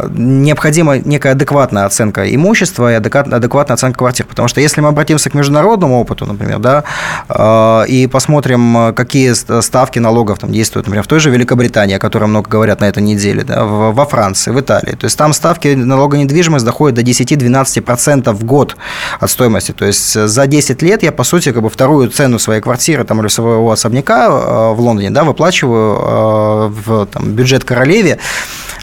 необходима 0.09 0.97
некая 0.97 1.33
адекватная 1.33 1.85
оценка 1.85 2.33
имущества 2.33 2.91
и 2.91 2.95
адекватная 2.95 3.75
оценка 3.75 3.99
квартир. 3.99 4.25
Потому 4.25 4.47
что 4.47 4.61
если 4.61 4.81
мы 4.81 4.89
обратимся 4.89 5.29
к 5.29 5.33
международному 5.33 5.99
опыту, 5.99 6.25
например, 6.25 6.59
да, 6.59 6.83
э, 7.29 7.85
и 7.87 8.07
посмотрим, 8.07 8.93
какие 8.93 9.33
ставки 9.61 9.99
налогов 9.99 10.39
там 10.39 10.51
действуют, 10.51 10.87
например, 10.87 11.03
в 11.03 11.07
той 11.07 11.19
же 11.19 11.29
Великобритании, 11.29 11.95
о 11.95 11.99
которой 11.99 12.25
много 12.25 12.49
говорят 12.49 12.81
на 12.81 12.85
этой 12.85 13.03
неделе, 13.03 13.43
да, 13.43 13.63
во 13.63 14.05
Франции, 14.05 14.51
в 14.51 14.59
Италии. 14.59 14.95
То 14.95 15.05
есть 15.05 15.17
там 15.17 15.33
ставки 15.33 15.69
налога 15.69 16.17
недвижимость 16.17 16.65
доходят 16.65 16.95
до 16.95 17.01
10-12% 17.01 18.31
в 18.31 18.43
год 18.43 18.75
от 19.19 19.29
стоимости. 19.29 19.71
То 19.71 19.85
есть 19.85 20.13
за 20.13 20.47
10 20.47 20.81
лет 20.81 21.03
я, 21.03 21.11
по 21.11 21.23
сути, 21.23 21.51
как 21.51 21.63
бы 21.63 21.69
вторую 21.69 22.09
цену 22.09 22.39
своей 22.39 22.61
квартиры 22.61 23.03
там, 23.03 23.21
или 23.21 23.27
своего 23.27 23.71
особняка 23.71 24.27
э, 24.27 24.73
в 24.73 24.79
Лондоне 24.79 25.09
да, 25.09 25.23
выплачиваю 25.23 25.97
э, 25.97 26.71
в 26.85 27.05
там, 27.07 27.31
бюджет 27.31 27.63
королеве 27.63 28.19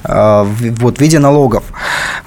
вот, 0.09 0.99
в 0.99 1.01
виде 1.01 1.19
налогов. 1.19 1.65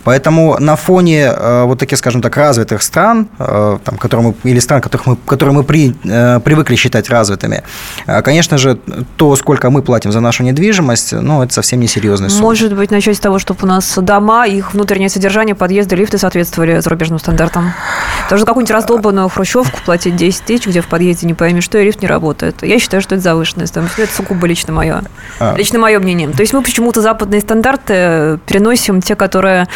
Поэтому 0.04 0.58
на 0.60 0.76
фоне 0.76 1.34
э, 1.36 1.64
вот 1.66 1.80
таких, 1.80 1.98
скажем 1.98 2.22
так, 2.22 2.38
развитых 2.38 2.82
стран, 2.82 3.28
э, 3.40 3.78
там, 3.84 3.98
которые 3.98 4.28
мы, 4.28 4.52
или 4.52 4.60
стран, 4.60 4.82
которых 4.82 5.08
мы, 5.08 5.16
которые 5.16 5.56
мы 5.56 5.64
при, 5.64 5.96
э, 6.04 6.40
привыкли 6.40 6.76
считать 6.76 7.10
развитыми, 7.10 7.64
конечно 8.24 8.58
же, 8.58 8.78
то, 9.18 9.36
сколько 9.36 9.70
мы 9.70 9.82
платим 9.82 10.12
за 10.12 10.20
нашу 10.20 10.44
недвижимость, 10.44 11.14
ну, 11.14 11.44
это 11.44 11.54
совсем 11.54 11.80
не 11.80 11.88
серьезная 11.88 12.30
сумма. 12.30 12.44
Может 12.44 12.76
быть, 12.76 12.92
начать 12.92 13.18
с 13.18 13.20
того, 13.20 13.40
чтобы 13.40 13.60
у 13.64 13.68
нас 13.68 13.98
дома, 13.98 14.48
их 14.48 14.74
внутреннее 14.74 15.10
содержание, 15.10 15.56
подъезды, 15.56 15.96
лифты 15.96 16.18
соответствовали 16.18 16.80
зарубежным 16.80 17.20
стандартам. 17.20 17.74
Потому 18.32 18.40
что 18.40 18.46
какую-нибудь 18.46 18.72
раздолбанную 18.72 19.28
хрущевку 19.28 19.82
платить 19.84 20.16
10 20.16 20.44
тысяч, 20.46 20.66
где 20.66 20.80
в 20.80 20.88
подъезде 20.88 21.28
не 21.28 21.34
пойми 21.34 21.60
что, 21.60 21.78
и 21.78 21.84
лифт 21.84 22.02
не 22.02 22.08
работает. 22.08 22.64
Я 22.64 22.80
считаю, 22.80 23.02
что 23.02 23.16
это 23.16 23.22
завышенная 23.22 23.66
стоимость. 23.66 24.00
Это 24.00 24.14
сугубо 24.14 24.48
лично 24.48 24.72
мое. 24.72 25.02
А. 25.42 25.54
Лично 25.58 25.80
мое 25.80 26.00
мнение. 26.00 26.30
То 26.30 26.40
есть 26.40 26.54
мы 26.54 26.62
почему-то 26.62 27.02
западные 27.02 27.42
стандарты 27.42 28.40
переносим 28.46 29.02
те, 29.02 29.18
которые 29.18 29.68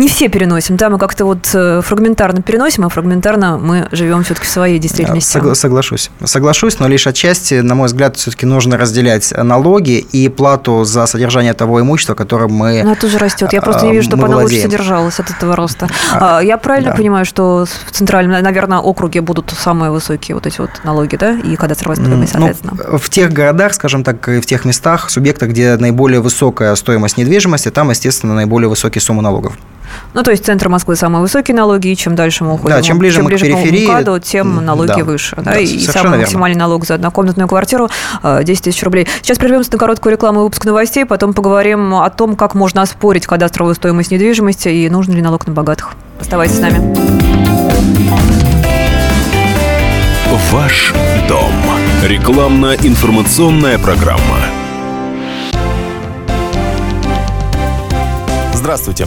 не 0.00 0.08
все 0.08 0.28
переносим, 0.28 0.76
да, 0.76 0.88
мы 0.88 0.98
как-то 0.98 1.26
вот 1.26 1.50
э, 1.52 1.82
фрагментарно 1.84 2.40
переносим, 2.40 2.86
а 2.86 2.88
фрагментарно 2.88 3.58
мы 3.58 3.86
живем 3.92 4.24
все-таки 4.24 4.46
в 4.46 4.50
своей 4.50 4.78
действительности. 4.78 5.36
Согла- 5.36 5.54
соглашусь. 5.54 6.10
Соглашусь, 6.24 6.78
но 6.78 6.88
лишь 6.88 7.06
отчасти, 7.06 7.60
на 7.60 7.74
мой 7.74 7.86
взгляд, 7.86 8.16
все-таки 8.16 8.46
нужно 8.46 8.78
разделять 8.78 9.32
налоги 9.36 9.98
и 9.98 10.28
плату 10.28 10.84
за 10.84 11.04
содержание 11.06 11.52
того 11.52 11.80
имущества, 11.82 12.14
которым 12.14 12.52
мы 12.52 12.80
Она 12.80 12.94
тоже 12.94 13.18
растет. 13.18 13.52
Я 13.52 13.60
просто 13.60 13.86
не 13.86 13.92
вижу, 13.92 14.08
чтобы 14.08 14.24
она 14.24 14.38
лучше 14.38 14.62
содержалась 14.62 15.20
от 15.20 15.30
этого 15.30 15.54
роста. 15.54 15.88
А, 16.12 16.38
а, 16.38 16.42
я 16.42 16.56
правильно 16.56 16.90
да. 16.92 16.96
понимаю, 16.96 17.26
что 17.26 17.66
в 17.86 17.90
центральном, 17.92 18.42
наверное, 18.42 18.78
округе 18.78 19.20
будут 19.20 19.50
самые 19.50 19.90
высокие 19.90 20.34
вот 20.34 20.46
эти 20.46 20.60
вот 20.60 20.70
налоги, 20.82 21.16
да, 21.16 21.32
и 21.32 21.56
кадастровая 21.56 21.96
стоимость, 21.96 22.34
ну, 22.34 22.40
соответственно? 22.40 22.72
Ну, 22.90 22.98
в 22.98 23.10
тех 23.10 23.32
городах, 23.32 23.74
скажем 23.74 24.02
так, 24.02 24.26
и 24.28 24.40
в 24.40 24.46
тех 24.46 24.64
местах, 24.64 25.10
субъектах, 25.10 25.50
где 25.50 25.76
наиболее 25.76 26.20
высокая 26.20 26.74
стоимость 26.74 27.18
недвижимости, 27.18 27.70
там, 27.70 27.90
естественно, 27.90 28.34
наиболее 28.34 28.68
высокие 28.68 29.02
суммы 29.02 29.22
налогов. 29.22 29.58
Ну, 30.14 30.22
то 30.22 30.30
есть 30.30 30.44
центр 30.44 30.68
Москвы 30.68 30.96
самые 30.96 31.22
высокие 31.22 31.56
налоги, 31.56 31.88
и 31.88 31.96
чем 31.96 32.14
дальше 32.14 32.44
мы 32.44 32.54
уходим, 32.54 32.76
да, 32.76 32.82
чем 32.82 32.98
ближе, 32.98 33.16
чем 33.16 33.24
мы 33.24 33.30
ближе 33.30 33.46
к 33.46 33.48
периферии, 33.48 33.86
к 33.86 33.90
МКАДу, 33.90 34.18
тем 34.20 34.64
налоги 34.64 34.88
да, 34.88 35.04
выше. 35.04 35.36
Да, 35.36 35.52
да, 35.52 35.58
и 35.58 35.78
самый 35.78 36.02
верно. 36.02 36.18
максимальный 36.18 36.58
налог 36.58 36.86
за 36.86 36.94
однокомнатную 36.94 37.48
квартиру 37.48 37.88
10 38.22 38.48
э, 38.48 38.62
тысяч 38.62 38.82
рублей. 38.82 39.06
Сейчас 39.22 39.38
прервемся 39.38 39.72
на 39.72 39.78
короткую 39.78 40.12
рекламу 40.12 40.40
и 40.40 40.42
выпуск 40.44 40.64
новостей, 40.64 41.04
потом 41.04 41.34
поговорим 41.34 41.94
о 41.94 42.10
том, 42.10 42.36
как 42.36 42.54
можно 42.54 42.82
оспорить 42.82 43.26
кадастровую 43.26 43.74
стоимость 43.74 44.10
недвижимости 44.10 44.68
и 44.68 44.88
нужен 44.88 45.14
ли 45.14 45.22
налог 45.22 45.46
на 45.46 45.52
богатых. 45.52 45.92
Оставайтесь 46.20 46.56
с 46.56 46.60
нами. 46.60 46.80
Ваш 50.50 50.92
дом. 51.28 51.52
Рекламно-информационная 52.04 53.78
программа. 53.78 54.38
Здравствуйте. 58.52 59.06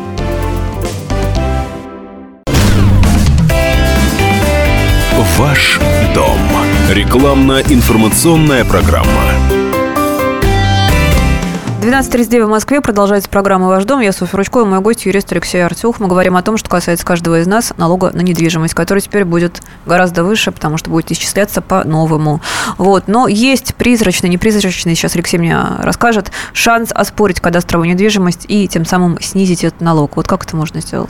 Ваш 5.41 5.79
дом. 6.13 6.37
Рекламно-информационная 6.91 8.63
программа. 8.63 9.60
12.39 11.81 12.45
в 12.45 12.49
Москве. 12.49 12.79
Продолжается 12.79 13.27
программа 13.27 13.67
«Ваш 13.67 13.85
дом». 13.85 14.01
Я 14.01 14.11
Софья 14.11 14.37
Ручкова, 14.37 14.65
мой 14.65 14.81
гость 14.81 15.07
юрист 15.07 15.31
Алексей 15.31 15.65
Артюх. 15.65 15.99
Мы 15.99 16.07
говорим 16.07 16.37
о 16.37 16.43
том, 16.43 16.55
что 16.57 16.69
касается 16.69 17.03
каждого 17.03 17.39
из 17.39 17.47
нас 17.47 17.73
налога 17.75 18.11
на 18.13 18.21
недвижимость, 18.21 18.75
который 18.75 18.99
теперь 18.99 19.25
будет 19.25 19.63
гораздо 19.87 20.23
выше, 20.23 20.51
потому 20.51 20.77
что 20.77 20.91
будет 20.91 21.11
исчисляться 21.11 21.59
по-новому. 21.59 22.39
Вот. 22.77 23.07
Но 23.07 23.27
есть 23.27 23.73
призрачный, 23.73 24.29
непризрачный, 24.29 24.93
сейчас 24.93 25.15
Алексей 25.15 25.39
мне 25.39 25.57
расскажет, 25.79 26.31
шанс 26.53 26.91
оспорить 26.91 27.39
кадастровую 27.39 27.89
недвижимость 27.89 28.45
и 28.47 28.67
тем 28.67 28.85
самым 28.85 29.19
снизить 29.19 29.63
этот 29.63 29.81
налог. 29.81 30.17
Вот 30.17 30.27
как 30.27 30.43
это 30.43 30.55
можно 30.55 30.81
сделать? 30.81 31.09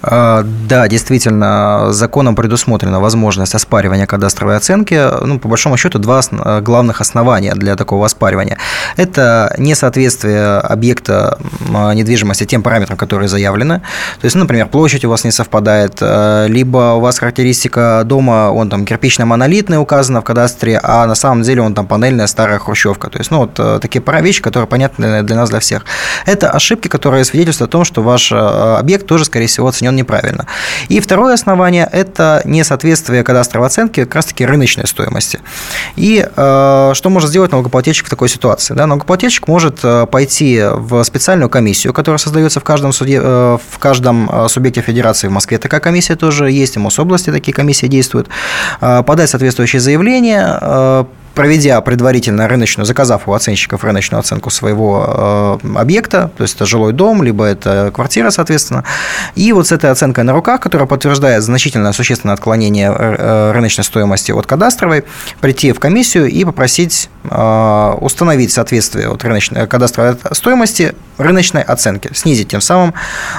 А, 0.00 0.44
да, 0.44 0.88
действительно, 0.88 1.92
законом 1.92 2.36
предусмотрена 2.36 3.00
возможность 3.00 3.54
оспаривания 3.54 4.06
кадастровой 4.06 4.56
оценки. 4.56 4.98
Ну, 5.24 5.38
по 5.38 5.48
большому 5.48 5.76
счету, 5.76 5.98
два 5.98 6.22
главных 6.62 7.02
основания 7.02 7.54
для 7.54 7.76
такого 7.76 8.06
оспаривания. 8.06 8.58
Это 8.96 9.54
несоответствие 9.74 10.58
объекта 10.58 11.38
недвижимости 11.94 12.44
тем 12.44 12.62
параметрам, 12.62 12.96
которые 12.96 13.28
заявлены. 13.28 13.80
То 14.20 14.24
есть, 14.24 14.36
ну, 14.36 14.42
например, 14.42 14.68
площадь 14.68 15.04
у 15.04 15.10
вас 15.10 15.24
не 15.24 15.32
совпадает, 15.32 15.98
э, 16.00 16.46
либо 16.48 16.94
у 16.94 17.00
вас 17.00 17.18
характеристика 17.18 18.02
дома, 18.04 18.50
он 18.50 18.70
там 18.70 18.84
кирпично-монолитный 18.84 19.78
указана 19.78 20.20
в 20.20 20.24
кадастре, 20.24 20.78
а 20.82 21.06
на 21.06 21.14
самом 21.14 21.42
деле 21.42 21.62
он 21.62 21.74
там 21.74 21.86
панельная 21.86 22.28
старая 22.28 22.58
хрущевка. 22.58 23.10
То 23.10 23.18
есть, 23.18 23.30
ну, 23.30 23.38
вот 23.38 23.58
э, 23.58 23.78
такие 23.82 24.02
вещи, 24.22 24.42
которые 24.42 24.68
понятны 24.68 25.22
для 25.22 25.36
нас, 25.36 25.50
для 25.50 25.58
всех. 25.58 25.84
Это 26.26 26.50
ошибки, 26.50 26.88
которые 26.88 27.24
свидетельствуют 27.24 27.70
о 27.70 27.72
том, 27.72 27.84
что 27.84 28.02
ваш 28.02 28.30
э, 28.30 28.36
объект 28.36 29.06
тоже, 29.06 29.24
скорее 29.24 29.46
всего, 29.46 29.66
оценен 29.66 29.96
неправильно. 29.96 30.46
И 30.88 31.00
второе 31.00 31.34
основание– 31.34 31.88
это 31.92 32.42
несоответствие 32.44 33.24
кадастровой 33.24 33.66
оценки 33.66 34.04
как 34.04 34.14
раз-таки 34.14 34.46
рыночной 34.46 34.86
стоимости. 34.86 35.40
И 35.96 36.24
э, 36.24 36.92
что 36.94 37.10
может 37.10 37.30
сделать 37.30 37.50
налогоплательщик 37.50 38.06
в 38.06 38.10
такой 38.10 38.28
ситуации? 38.28 38.74
Да, 38.74 38.86
налогоплательщик 38.86 39.48
может 39.48 39.63
э, 39.82 40.06
пойти 40.06 40.62
в 40.62 41.02
специальную 41.04 41.48
комиссию, 41.48 41.92
которая 41.92 42.18
создается 42.18 42.60
в 42.60 42.64
каждом, 42.64 42.92
суде, 42.92 43.20
э, 43.22 43.58
в 43.70 43.78
каждом 43.78 44.28
э, 44.30 44.48
субъекте 44.48 44.80
федерации. 44.80 45.28
В 45.28 45.32
Москве 45.32 45.58
такая 45.58 45.80
комиссия 45.80 46.16
тоже 46.16 46.50
есть, 46.50 46.76
и 46.76 46.78
в 46.78 46.82
Мособласти 46.82 47.30
такие 47.30 47.52
комиссии 47.52 47.86
действуют. 47.86 48.28
Подать 48.80 49.30
соответствующее 49.30 49.80
заявление, 49.80 51.06
проведя 51.34 51.80
предварительно 51.80 52.48
рыночную, 52.48 52.86
заказав 52.86 53.28
у 53.28 53.32
оценщиков 53.32 53.84
рыночную 53.84 54.20
оценку 54.20 54.50
своего 54.50 55.60
э, 55.62 55.78
объекта, 55.78 56.30
то 56.36 56.42
есть 56.42 56.54
это 56.54 56.66
жилой 56.66 56.92
дом, 56.92 57.22
либо 57.22 57.44
это 57.44 57.90
квартира, 57.92 58.30
соответственно, 58.30 58.84
и 59.34 59.52
вот 59.52 59.66
с 59.66 59.72
этой 59.72 59.90
оценкой 59.90 60.24
на 60.24 60.32
руках, 60.32 60.60
которая 60.60 60.86
подтверждает 60.86 61.42
значительное 61.42 61.92
существенное 61.92 62.34
отклонение 62.34 62.94
э, 62.96 63.52
рыночной 63.52 63.84
стоимости 63.84 64.32
от 64.32 64.46
кадастровой, 64.46 65.04
прийти 65.40 65.72
в 65.72 65.80
комиссию 65.80 66.26
и 66.26 66.44
попросить 66.44 67.10
э, 67.24 67.94
установить 68.00 68.52
соответствие 68.52 69.08
от 69.08 69.24
рыночной 69.24 69.66
кадастровой 69.66 70.16
стоимости 70.32 70.94
рыночной 71.18 71.62
оценки, 71.62 72.10
снизить 72.14 72.48
тем 72.48 72.60
самым 72.60 72.92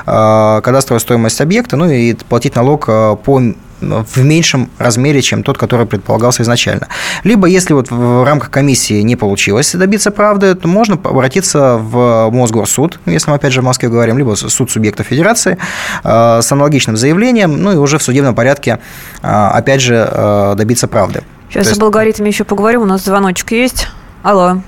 кадастровую 0.05 0.99
стоимость 0.99 1.41
объекта, 1.41 1.75
ну 1.75 1.89
и 1.89 2.13
платить 2.13 2.55
налог 2.55 2.85
по 2.85 3.41
в 3.85 4.23
меньшем 4.23 4.69
размере, 4.77 5.21
чем 5.21 5.43
тот, 5.43 5.57
который 5.57 5.85
предполагался 5.85 6.43
изначально. 6.43 6.87
Либо, 7.23 7.47
если 7.47 7.73
вот 7.73 7.91
в 7.91 8.23
рамках 8.25 8.51
комиссии 8.51 9.01
не 9.01 9.15
получилось 9.15 9.73
добиться 9.73 10.11
правды, 10.11 10.55
то 10.55 10.67
можно 10.67 10.95
обратиться 10.95 11.77
в 11.77 12.29
Мосгорсуд, 12.31 12.99
если 13.05 13.29
мы 13.29 13.35
опять 13.37 13.53
же 13.53 13.61
в 13.61 13.63
Москве 13.63 13.89
говорим, 13.89 14.17
либо 14.17 14.35
суд 14.35 14.71
субъекта 14.71 15.03
федерации 15.03 15.57
э, 16.03 16.39
с 16.41 16.51
аналогичным 16.51 16.97
заявлением, 16.97 17.61
ну 17.61 17.71
и 17.71 17.75
уже 17.75 17.97
в 17.97 18.03
судебном 18.03 18.35
порядке, 18.35 18.79
э, 19.21 19.27
опять 19.27 19.81
же, 19.81 20.07
э, 20.09 20.53
добиться 20.57 20.87
правды. 20.87 21.23
Сейчас 21.49 21.67
есть... 21.67 21.77
об 21.77 21.85
алгоритме 21.85 22.27
еще 22.29 22.43
поговорим, 22.43 22.81
у 22.81 22.85
нас 22.85 23.03
звоночек 23.03 23.51
есть. 23.51 23.87
Алло. 24.23 24.61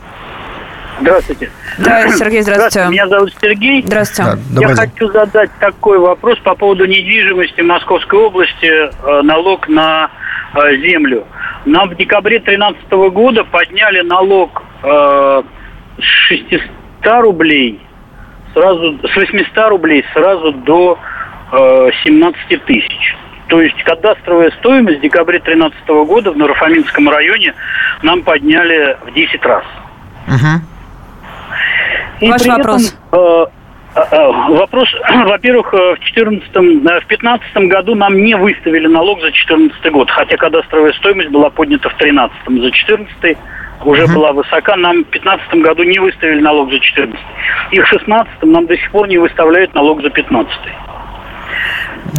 Здравствуйте. 0.99 1.51
Да, 1.77 2.07
Сергей, 2.09 2.41
здравствуйте. 2.41 2.41
здравствуйте. 2.41 2.89
Меня 2.89 3.07
зовут 3.07 3.33
Сергей. 3.39 3.83
Здравствуйте. 3.85 4.31
Да, 4.49 4.61
Я 4.61 4.67
день. 4.67 4.75
хочу 4.75 5.11
задать 5.11 5.51
такой 5.59 5.99
вопрос 5.99 6.39
по 6.39 6.55
поводу 6.55 6.85
недвижимости 6.85 7.61
Московской 7.61 8.19
области, 8.19 8.65
э, 8.65 9.21
налог 9.21 9.67
на 9.67 10.09
э, 10.55 10.77
землю. 10.77 11.25
Нам 11.65 11.89
в 11.89 11.95
декабре 11.95 12.39
2013 12.39 12.91
года 13.13 13.43
подняли 13.43 14.01
налог 14.01 14.63
э, 14.83 15.43
с 15.99 16.03
600 16.03 16.61
рублей 17.21 17.81
сразу 18.53 18.97
с 19.07 19.15
800 19.15 19.69
рублей 19.69 20.03
сразу 20.13 20.51
до 20.51 20.97
17 21.51 22.65
тысяч. 22.65 23.15
То 23.47 23.61
есть 23.61 23.81
кадастровая 23.83 24.51
стоимость 24.59 24.97
в 24.97 25.01
декабре 25.01 25.39
2013 25.39 25.87
года 26.07 26.31
в 26.31 26.37
Нарафаминском 26.37 27.07
районе 27.09 27.53
нам 28.01 28.23
подняли 28.23 28.97
в 29.05 29.13
10 29.13 29.45
раз. 29.45 29.63
Угу. 30.27 30.76
И 32.19 32.31
Ваш 32.31 32.45
вопрос. 32.45 32.97
Этом, 33.11 33.19
э, 33.19 33.45
э, 33.95 34.01
э, 34.11 34.31
Вопрос, 34.57 34.89
во-первых, 35.25 35.73
в 35.73 35.97
14 35.99 36.55
в 36.55 37.05
15 37.07 37.57
году 37.69 37.95
нам 37.95 38.23
не 38.23 38.35
выставили 38.35 38.87
налог 38.87 39.21
за 39.21 39.31
14 39.31 39.91
год, 39.91 40.09
хотя 40.09 40.37
кадастровая 40.37 40.93
стоимость 40.93 41.29
была 41.29 41.49
поднята 41.49 41.89
в 41.89 41.95
13 41.95 42.37
за 42.47 42.71
14 42.71 43.37
уже 43.85 44.03
uh 44.03 44.13
была 44.13 44.31
высока. 44.33 44.75
Нам 44.75 45.03
в 45.03 45.07
15 45.07 45.53
году 45.55 45.83
не 45.83 45.99
выставили 45.99 46.41
налог 46.41 46.71
за 46.71 46.79
14 46.79 47.19
И 47.71 47.79
в 47.79 47.85
16 47.85 48.43
нам 48.43 48.65
до 48.65 48.75
сих 48.75 48.91
пор 48.91 49.07
не 49.07 49.17
выставляют 49.17 49.73
налог 49.75 50.01
за 50.01 50.09
15 50.09 50.51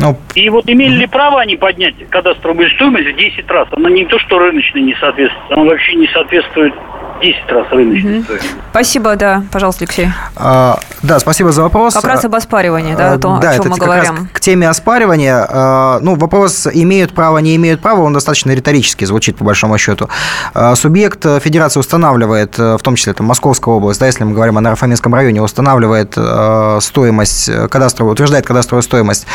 Ну, 0.00 0.16
и 0.34 0.48
вот 0.50 0.68
имели 0.68 0.96
ли 0.96 1.06
право 1.06 1.40
они 1.40 1.56
поднять 1.56 1.94
кадастровую 2.10 2.70
стоимость 2.70 3.08
в 3.08 3.16
10 3.16 3.50
раз? 3.50 3.68
Она 3.72 3.90
не 3.90 4.04
то, 4.06 4.18
что 4.18 4.38
рыночной 4.38 4.82
не 4.82 4.94
соответствует, 4.94 5.52
она 5.52 5.64
вообще 5.64 5.94
не 5.94 6.06
соответствует 6.08 6.74
10 7.20 7.50
раз 7.50 7.66
рыночной 7.70 8.20
угу. 8.20 8.26
Спасибо, 8.70 9.16
да. 9.16 9.42
Пожалуйста, 9.50 9.84
Алексей. 9.84 10.08
А, 10.36 10.78
да, 11.02 11.18
спасибо 11.18 11.52
за 11.52 11.62
вопрос. 11.62 11.94
Как 11.94 12.04
раз 12.04 12.24
об 12.24 12.34
оспаривании, 12.34 12.94
да, 12.94 13.14
о 13.14 13.18
том, 13.18 13.38
а, 13.38 13.40
да, 13.40 13.50
о 13.50 13.52
чем 13.54 13.60
это 13.62 13.70
мы 13.70 13.76
как 13.76 13.86
говорим. 13.86 14.14
Раз 14.14 14.26
к 14.32 14.40
теме 14.40 14.68
оспаривания. 14.68 15.46
А, 15.48 15.98
ну, 16.00 16.14
вопрос, 16.14 16.66
имеют 16.72 17.12
право, 17.12 17.38
не 17.38 17.56
имеют 17.56 17.80
права, 17.80 18.02
он 18.02 18.12
достаточно 18.12 18.52
риторически 18.52 19.04
звучит, 19.04 19.36
по 19.36 19.44
большому 19.44 19.78
счету. 19.78 20.08
А, 20.54 20.74
субъект 20.76 21.24
э, 21.26 21.40
федерации 21.40 21.80
устанавливает, 21.80 22.58
э, 22.58 22.76
в 22.76 22.82
том 22.82 22.94
числе 22.94 23.14
там, 23.14 23.26
Московская 23.26 23.74
область, 23.74 24.00
да, 24.00 24.06
если 24.06 24.24
мы 24.24 24.32
говорим 24.32 24.58
о 24.58 24.60
Нарафаминском 24.60 25.14
районе, 25.14 25.42
устанавливает 25.42 26.14
э, 26.16 26.78
стоимость 26.80 27.50
кадастровую, 27.68 28.12
утверждает 28.12 28.46
кадастровую 28.46 28.82
стоимость 28.82 29.26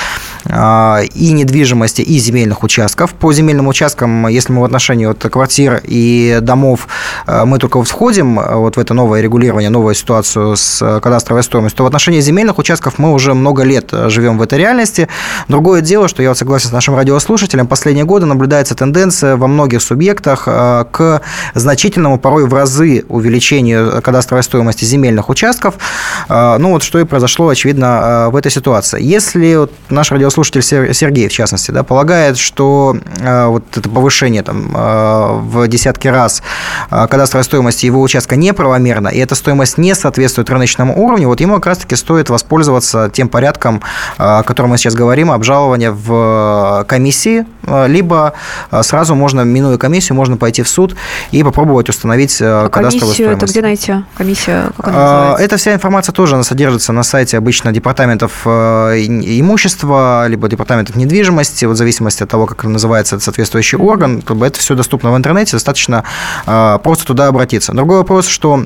и 0.46 1.32
недвижимости, 1.32 2.02
и 2.02 2.18
земельных 2.18 2.64
участков. 2.64 3.14
По 3.14 3.32
земельным 3.34 3.68
участкам, 3.68 4.28
если 4.28 4.52
мы 4.54 4.62
в 4.62 4.66
отношении 4.66 5.06
вот, 5.06 5.20
квартир 5.20 5.82
и 5.84 6.40
домов, 6.42 6.88
мы 7.28 7.60
только 7.60 7.82
входим 7.84 8.36
вот 8.36 8.76
в 8.76 8.80
это 8.80 8.94
новое 8.94 9.22
регулирование, 9.22 9.70
новую 9.70 9.96
ситуацию 9.96 10.56
с 10.56 11.00
кадастровой 11.02 11.44
стоимостью, 11.44 11.78
то 11.78 11.84
в 11.84 11.88
отношении 11.88 12.20
земельных 12.20 12.58
участков 12.60 13.00
мы 13.00 13.14
уже 13.14 13.34
много 13.34 13.64
лет 13.64 13.92
живем 14.08 14.38
в 14.38 14.42
этой 14.42 14.60
реальности. 14.60 15.08
Другое 15.48 15.82
дело, 15.82 16.08
что 16.08 16.22
я 16.22 16.30
вот 16.30 16.38
согласен 16.38 16.70
с 16.70 16.72
нашим 16.72 16.96
радиослушателем, 16.96 17.68
последние 17.68 18.06
годы 18.06 18.26
наблюдается 18.26 18.76
тенденция 18.76 19.36
во 19.36 19.48
многих 19.48 19.82
субъектах 19.82 20.44
э, 20.48 20.86
к 20.92 21.22
значительному, 21.54 22.20
порой 22.20 22.46
в 22.48 22.54
разы 22.54 23.06
увеличению 23.08 24.02
кадастровой 24.02 24.44
стоимости 24.44 24.86
земельных 24.86 25.30
участков. 25.30 25.76
Э, 26.30 26.58
ну 26.58 26.72
вот 26.72 26.84
что 26.84 27.00
и 27.00 27.04
произошло, 27.04 27.48
очевидно, 27.48 27.86
э, 27.86 28.30
в 28.30 28.36
этой 28.36 28.52
ситуации. 28.52 29.02
Если 29.02 29.56
вот 29.56 29.72
наш 29.90 30.12
радиослушатель 30.12 30.33
Сергей, 30.34 31.28
в 31.28 31.32
частности, 31.32 31.72
да, 31.72 31.84
полагает, 31.84 32.38
что 32.38 32.96
вот 33.20 33.64
это 33.76 33.90
повышение 33.90 34.44
там, 34.44 34.70
в 34.72 35.68
десятки 35.68 36.08
раз 36.08 36.42
кадастровой 36.90 37.44
стоимости 37.44 37.86
его 37.86 38.02
участка 38.02 38.36
неправомерно, 38.36 39.10
и 39.10 39.20
эта 39.20 39.36
стоимость 39.36 39.78
не 39.78 39.96
соответствует 39.96 40.50
рыночному 40.50 40.98
уровню, 40.98 41.28
вот 41.28 41.40
ему 41.42 41.56
как 41.56 41.68
раз-таки 41.68 41.96
стоит 41.96 42.30
воспользоваться 42.30 43.10
тем 43.14 43.30
порядком, 43.30 43.82
о 44.18 44.44
котором 44.44 44.72
мы 44.72 44.78
сейчас 44.78 44.96
говорим, 44.96 45.32
обжалования 45.32 45.92
в 45.92 46.86
комиссии, 46.88 47.46
либо 47.88 48.34
сразу 48.82 49.16
можно, 49.16 49.42
минуя 49.42 49.78
комиссию, 49.78 50.16
можно 50.16 50.38
пойти 50.38 50.64
в 50.64 50.68
суд 50.68 50.96
и 51.32 51.44
попробовать 51.44 51.90
установить 51.90 52.40
а 52.42 52.70
кадастровую 52.70 53.14
стоимость. 53.14 53.44
это 53.44 53.52
где 53.52 53.62
найти? 53.62 53.96
Комиссия, 54.16 54.72
как 54.78 54.88
она 54.88 54.98
называется? 54.98 55.44
Эта 55.44 55.58
вся 55.58 55.74
информация 55.74 56.14
тоже 56.14 56.36
она 56.36 56.44
содержится 56.44 56.94
на 56.94 57.04
сайте 57.04 57.38
обычно 57.38 57.72
департаментов 57.72 58.46
имущества, 58.46 60.23
либо 60.28 60.48
департаментов 60.48 60.96
недвижимости, 60.96 61.66
вот 61.66 61.76
в 61.76 61.78
зависимости 61.78 62.24
от 62.24 62.30
того, 62.30 62.46
как 62.46 62.64
называется 62.64 63.20
соответствующий 63.20 63.78
орган. 63.78 64.24
Это 64.28 64.60
все 64.60 64.76
доступно 64.76 65.12
в 65.12 65.18
интернете, 65.18 65.54
достаточно 65.54 66.04
просто 66.46 67.06
туда 67.06 67.28
обратиться. 67.28 67.74
Другой 67.74 67.98
вопрос, 67.98 68.28
что 68.28 68.54
а, 68.64 68.66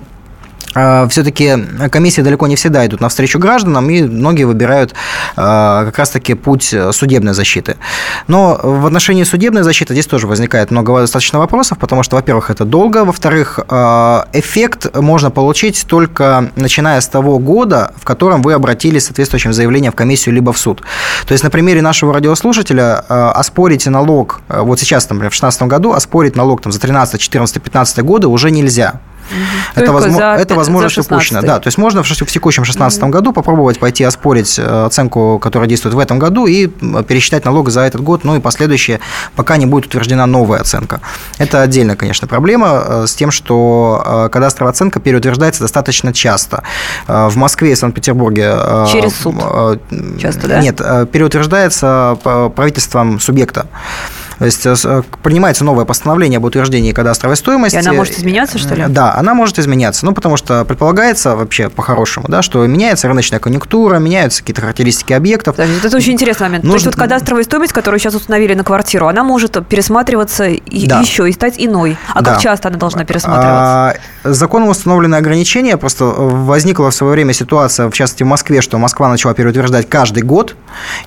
все-таки 1.10 1.55
комиссии 1.91 2.22
далеко 2.22 2.48
не 2.48 2.55
всегда 2.55 2.86
идут 2.86 3.01
навстречу 3.01 3.39
гражданам, 3.39 3.89
и 3.89 4.03
многие 4.03 4.43
выбирают 4.43 4.93
а, 5.36 5.86
как 5.86 5.98
раз-таки 5.98 6.34
путь 6.34 6.74
судебной 6.91 7.34
защиты. 7.34 7.77
Но 8.27 8.60
в 8.62 8.86
отношении 8.86 9.24
судебной 9.24 9.63
защиты 9.63 9.93
здесь 9.93 10.07
тоже 10.07 10.27
возникает 10.27 10.72
много 10.72 11.00
достаточно 11.00 11.39
вопросов, 11.39 11.77
потому 11.77 12.03
что, 12.03 12.15
во-первых, 12.15 12.50
это 12.50 12.65
долго, 12.65 13.05
во-вторых, 13.05 13.60
а, 13.69 14.27
эффект 14.34 14.96
можно 14.96 15.31
получить 15.31 15.86
только 15.88 16.51
начиная 16.55 17.01
с 17.01 17.07
того 17.07 17.39
года, 17.39 17.93
в 17.96 18.05
котором 18.05 18.41
вы 18.41 18.53
обратились 18.53 19.03
с 19.03 19.07
соответствующим 19.07 19.53
заявлением 19.53 19.91
в 19.91 19.96
комиссию 19.96 20.36
либо 20.36 20.53
в 20.53 20.57
суд. 20.57 20.84
То 21.25 21.31
есть 21.31 21.43
на 21.43 21.50
примере 21.50 21.81
нашего 21.81 22.13
радиослушателя 22.13 23.00
оспорить 23.31 23.86
налог, 23.86 24.41
вот 24.50 24.79
сейчас, 24.79 25.10
например, 25.10 25.31
в 25.31 25.34
2016 25.34 25.63
году, 25.63 25.93
оспорить 25.93 26.36
налог 26.36 26.62
там, 26.62 26.72
за 26.72 26.79
13, 26.79 27.19
14, 27.19 27.62
15 27.62 28.00
годы 28.03 28.27
уже 28.27 28.51
нельзя. 28.51 29.00
Угу. 29.29 29.81
Это, 29.81 29.91
возможно, 29.91 30.36
это 30.39 30.55
возможность 30.55 30.98
упущена. 30.98 31.41
Да, 31.41 31.60
то 31.60 31.67
есть 31.67 31.77
можно 31.77 32.03
в, 32.03 32.07
в 32.07 32.31
текущем 32.31 32.63
2016 32.63 33.03
угу. 33.03 33.12
году 33.12 33.34
попробовать 33.34 33.79
пойти 33.79 34.03
оспорить 34.03 34.57
э, 34.60 34.86
оценку, 34.86 35.39
которая 35.39 35.69
действует 35.69 35.96
в 35.96 36.00
этом 36.00 36.19
году, 36.19 36.46
и 36.46 36.67
пересчитать 36.67 37.46
налог 37.46 37.69
за 37.69 37.81
этот 37.81 38.01
год, 38.01 38.24
ну 38.24 38.36
и 38.36 38.39
последующие, 38.39 39.00
пока 39.36 39.57
не 39.57 39.65
будет 39.65 39.88
утверждена 39.88 40.25
новая 40.25 40.60
оценка. 40.60 41.01
Это 41.38 41.62
отдельная, 41.62 41.96
конечно, 41.96 42.27
проблема 42.27 42.84
э, 42.86 43.07
с 43.07 43.15
тем, 43.15 43.31
что 43.31 44.03
э, 44.05 44.29
кадастровая 44.31 44.72
оценка 44.72 45.00
переутверждается 45.00 45.62
достаточно 45.62 46.13
часто. 46.13 46.63
В 47.07 47.36
Москве 47.36 47.72
и 47.72 47.75
Санкт-Петербурге... 47.75 48.55
Через 48.91 49.15
суд 49.15 49.36
часто, 50.19 50.48
да? 50.48 50.62
Нет, 50.62 50.77
переутверждается 51.12 52.17
правительством 52.55 53.19
субъекта. 53.19 53.67
То 54.39 54.46
есть 54.46 54.65
э, 54.65 55.03
принимается 55.24 55.65
новое 55.65 55.85
постановление 55.85 56.38
об 56.38 56.44
утверждении 56.44 56.92
кадастровой 56.92 57.35
стоимости. 57.35 57.75
И 57.75 57.79
она 57.79 57.94
может 57.94 58.18
изменяться, 58.18 58.57
что 58.57 58.75
ли? 58.75 58.85
Да, 58.88 59.16
она 59.16 59.33
может 59.33 59.59
изменяться. 59.59 60.05
Ну, 60.05 60.14
потому 60.14 60.38
что 60.38 60.64
предполагается 60.66 61.35
вообще 61.35 61.70
по-хорошему, 61.70 62.27
да, 62.27 62.42
что 62.42 62.66
меняется 62.66 63.07
рыночная 63.07 63.40
конъюнктура, 63.40 63.98
меняются 63.98 64.42
какие-то 64.42 64.61
характеристики 64.61 65.14
объектов. 65.14 65.57
Это 65.59 65.96
очень 65.96 66.14
интересный 66.14 66.48
момент. 66.48 66.64
Нужно... 66.64 66.79
То 66.79 66.85
есть 66.85 66.85
вот 66.85 66.96
кадастровая 66.96 67.44
стоимость, 67.44 67.74
которую 67.74 68.00
сейчас 68.00 68.16
установили 68.16 68.53
на 68.53 68.64
квартиру, 68.64 69.07
она 69.07 69.24
может 69.24 69.68
пересматриваться 69.68 70.50
да. 70.72 71.00
еще 71.00 71.29
и 71.29 71.31
стать 71.31 71.55
иной. 71.57 71.98
А 72.14 72.22
да. 72.22 72.33
как 72.33 72.42
часто 72.42 72.68
она 72.70 72.77
должна 72.77 73.05
пересматриваться? 73.05 74.00
Законом 74.33 74.70
установлены 74.70 75.16
ограничения. 75.16 75.77
Просто 75.77 76.05
возникла 76.05 76.92
в 76.92 76.94
свое 76.94 77.13
время 77.13 77.33
ситуация, 77.33 77.90
в 77.90 77.94
частности 77.94 78.24
в 78.24 78.27
Москве, 78.27 78.61
что 78.61 78.77
Москва 78.77 79.09
начала 79.09 79.33
переутверждать 79.33 79.87
каждый 79.87 80.24
год, 80.24 80.55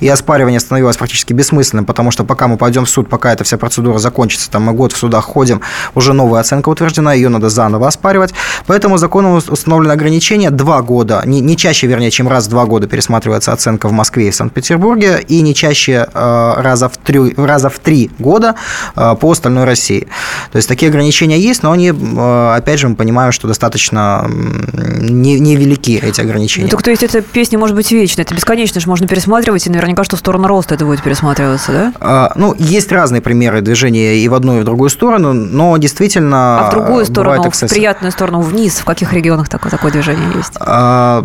и 0.01 0.09
оспаривание 0.09 0.61
становилось 0.61 0.97
практически 0.97 1.33
бессмысленным, 1.33 1.85
потому 1.85 2.11
что 2.11 2.25
пока 2.25 2.49
мы 2.49 2.57
пойдем 2.57 2.85
в 2.85 2.91
суд, 2.91 3.09
пока 3.09 3.33
эта 3.33 3.45
вся 3.45 3.59
процедура 3.59 3.99
закончится, 3.99 4.51
там 4.51 4.65
мы 4.65 4.73
год 4.73 4.93
в 4.93 4.97
судах 4.97 5.25
ходим, 5.25 5.61
уже 5.95 6.13
новая 6.13 6.41
оценка 6.41 6.69
утверждена, 6.71 7.13
ее 7.13 7.29
надо 7.29 7.49
заново 7.51 7.89
оспаривать. 7.89 8.33
Поэтому 8.67 8.97
законом 8.97 9.35
установлено 9.49 9.93
ограничение 9.93 10.51
два 10.51 10.83
года, 10.83 11.23
не, 11.25 11.41
не 11.41 11.57
чаще, 11.57 11.87
вернее, 11.87 12.11
чем 12.11 12.29
раз 12.29 12.47
в 12.47 12.51
два 12.51 12.65
года 12.65 12.87
пересматривается 12.87 13.53
оценка 13.53 13.89
в 13.89 13.93
Москве 13.93 14.29
и 14.29 14.33
Санкт-Петербурге, 14.33 15.25
и 15.27 15.41
не 15.43 15.55
чаще 15.55 16.09
э, 16.13 16.55
раза, 16.57 16.89
в 16.89 16.97
три, 16.97 17.35
раза 17.37 17.69
в 17.69 17.79
три 17.79 18.11
года 18.19 18.55
э, 18.97 19.15
по 19.21 19.31
остальной 19.31 19.65
России. 19.65 20.09
То 20.53 20.57
есть 20.57 20.69
такие 20.69 20.89
ограничения 20.89 21.39
есть, 21.39 21.63
но 21.63 21.73
они, 21.73 21.93
э, 21.93 22.55
опять 22.57 22.79
же, 22.79 22.89
мы 22.89 22.97
понимаем, 22.97 23.10
что 23.33 23.49
достаточно 23.49 24.27
невелики 24.29 25.91
не 25.91 26.09
эти 26.09 26.21
ограничения. 26.21 26.67
Ну, 26.67 26.71
так 26.71 26.83
то 26.83 26.91
есть 26.91 27.03
эта 27.03 27.23
песня 27.23 27.59
может 27.59 27.77
быть 27.77 27.91
вечной, 27.91 28.23
это 28.23 28.35
бесконечно 28.35 28.81
же 28.81 28.89
можно 28.89 29.07
пересматривать, 29.07 29.67
и 29.67 29.71
наверняка, 29.71 30.05
что 30.05 30.17
в 30.17 30.19
сторону 30.19 30.49
роста 30.49 30.75
это 30.75 30.85
будет 30.85 31.03
пересматриваться, 31.03 31.73
да? 31.73 31.93
А, 32.01 32.33
ну, 32.35 32.55
есть 32.59 32.91
разные 32.93 33.21
примеры 33.21 33.61
движения 33.61 34.17
и 34.17 34.29
в 34.29 34.35
одну, 34.35 34.59
и 34.59 34.61
в 34.61 34.65
другую 34.65 34.91
сторону, 34.91 35.33
но 35.33 35.77
действительно... 35.77 36.61
А 36.61 36.71
в 36.71 36.75
другую 36.75 37.05
сторону, 37.05 37.51
в 37.51 37.69
приятную 37.69 38.13
сторону, 38.13 38.41
вниз, 38.41 38.79
в 38.79 38.85
каких 38.85 39.13
регионах 39.13 39.49
такое, 39.49 39.71
такое 39.71 39.93
движение 39.93 40.27
есть? 40.37 40.53
А, 40.61 41.25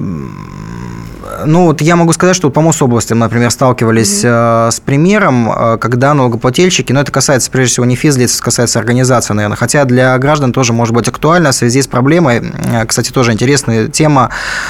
ну, 1.46 1.66
вот 1.66 1.82
я 1.82 1.96
могу 1.96 2.14
сказать, 2.14 2.36
что 2.36 2.50
по 2.50 2.62
Мособласти 2.62 3.14
мы, 3.14 3.22
например, 3.22 3.52
сталкивались 3.52 4.24
mm-hmm. 4.24 4.72
с 4.72 4.80
примером, 4.80 5.52
э, 5.52 5.78
когда 5.78 6.14
налогоплательщики, 6.14 6.92
но 6.94 7.02
это 7.02 7.12
касается, 7.12 7.52
прежде 7.52 7.74
всего, 7.74 7.86
не 7.86 7.96
физлиц, 7.96 8.40
касается 8.42 8.80
организации, 8.80 9.34
наверное, 9.34 9.58
хотя 9.58 9.86
для 9.86 10.18
граждан 10.18 10.54
тоже 10.54 10.74
может 10.74 10.94
быть 10.94 11.08
актуально 11.08 11.52
в 11.52 11.56
связи 11.56 11.82
с 11.82 11.88
проблемой, 11.88 12.42
э, 12.42 12.86
кстати, 12.86 13.12
тоже 13.12 13.34
интересная 13.34 13.88
тема 13.88 14.30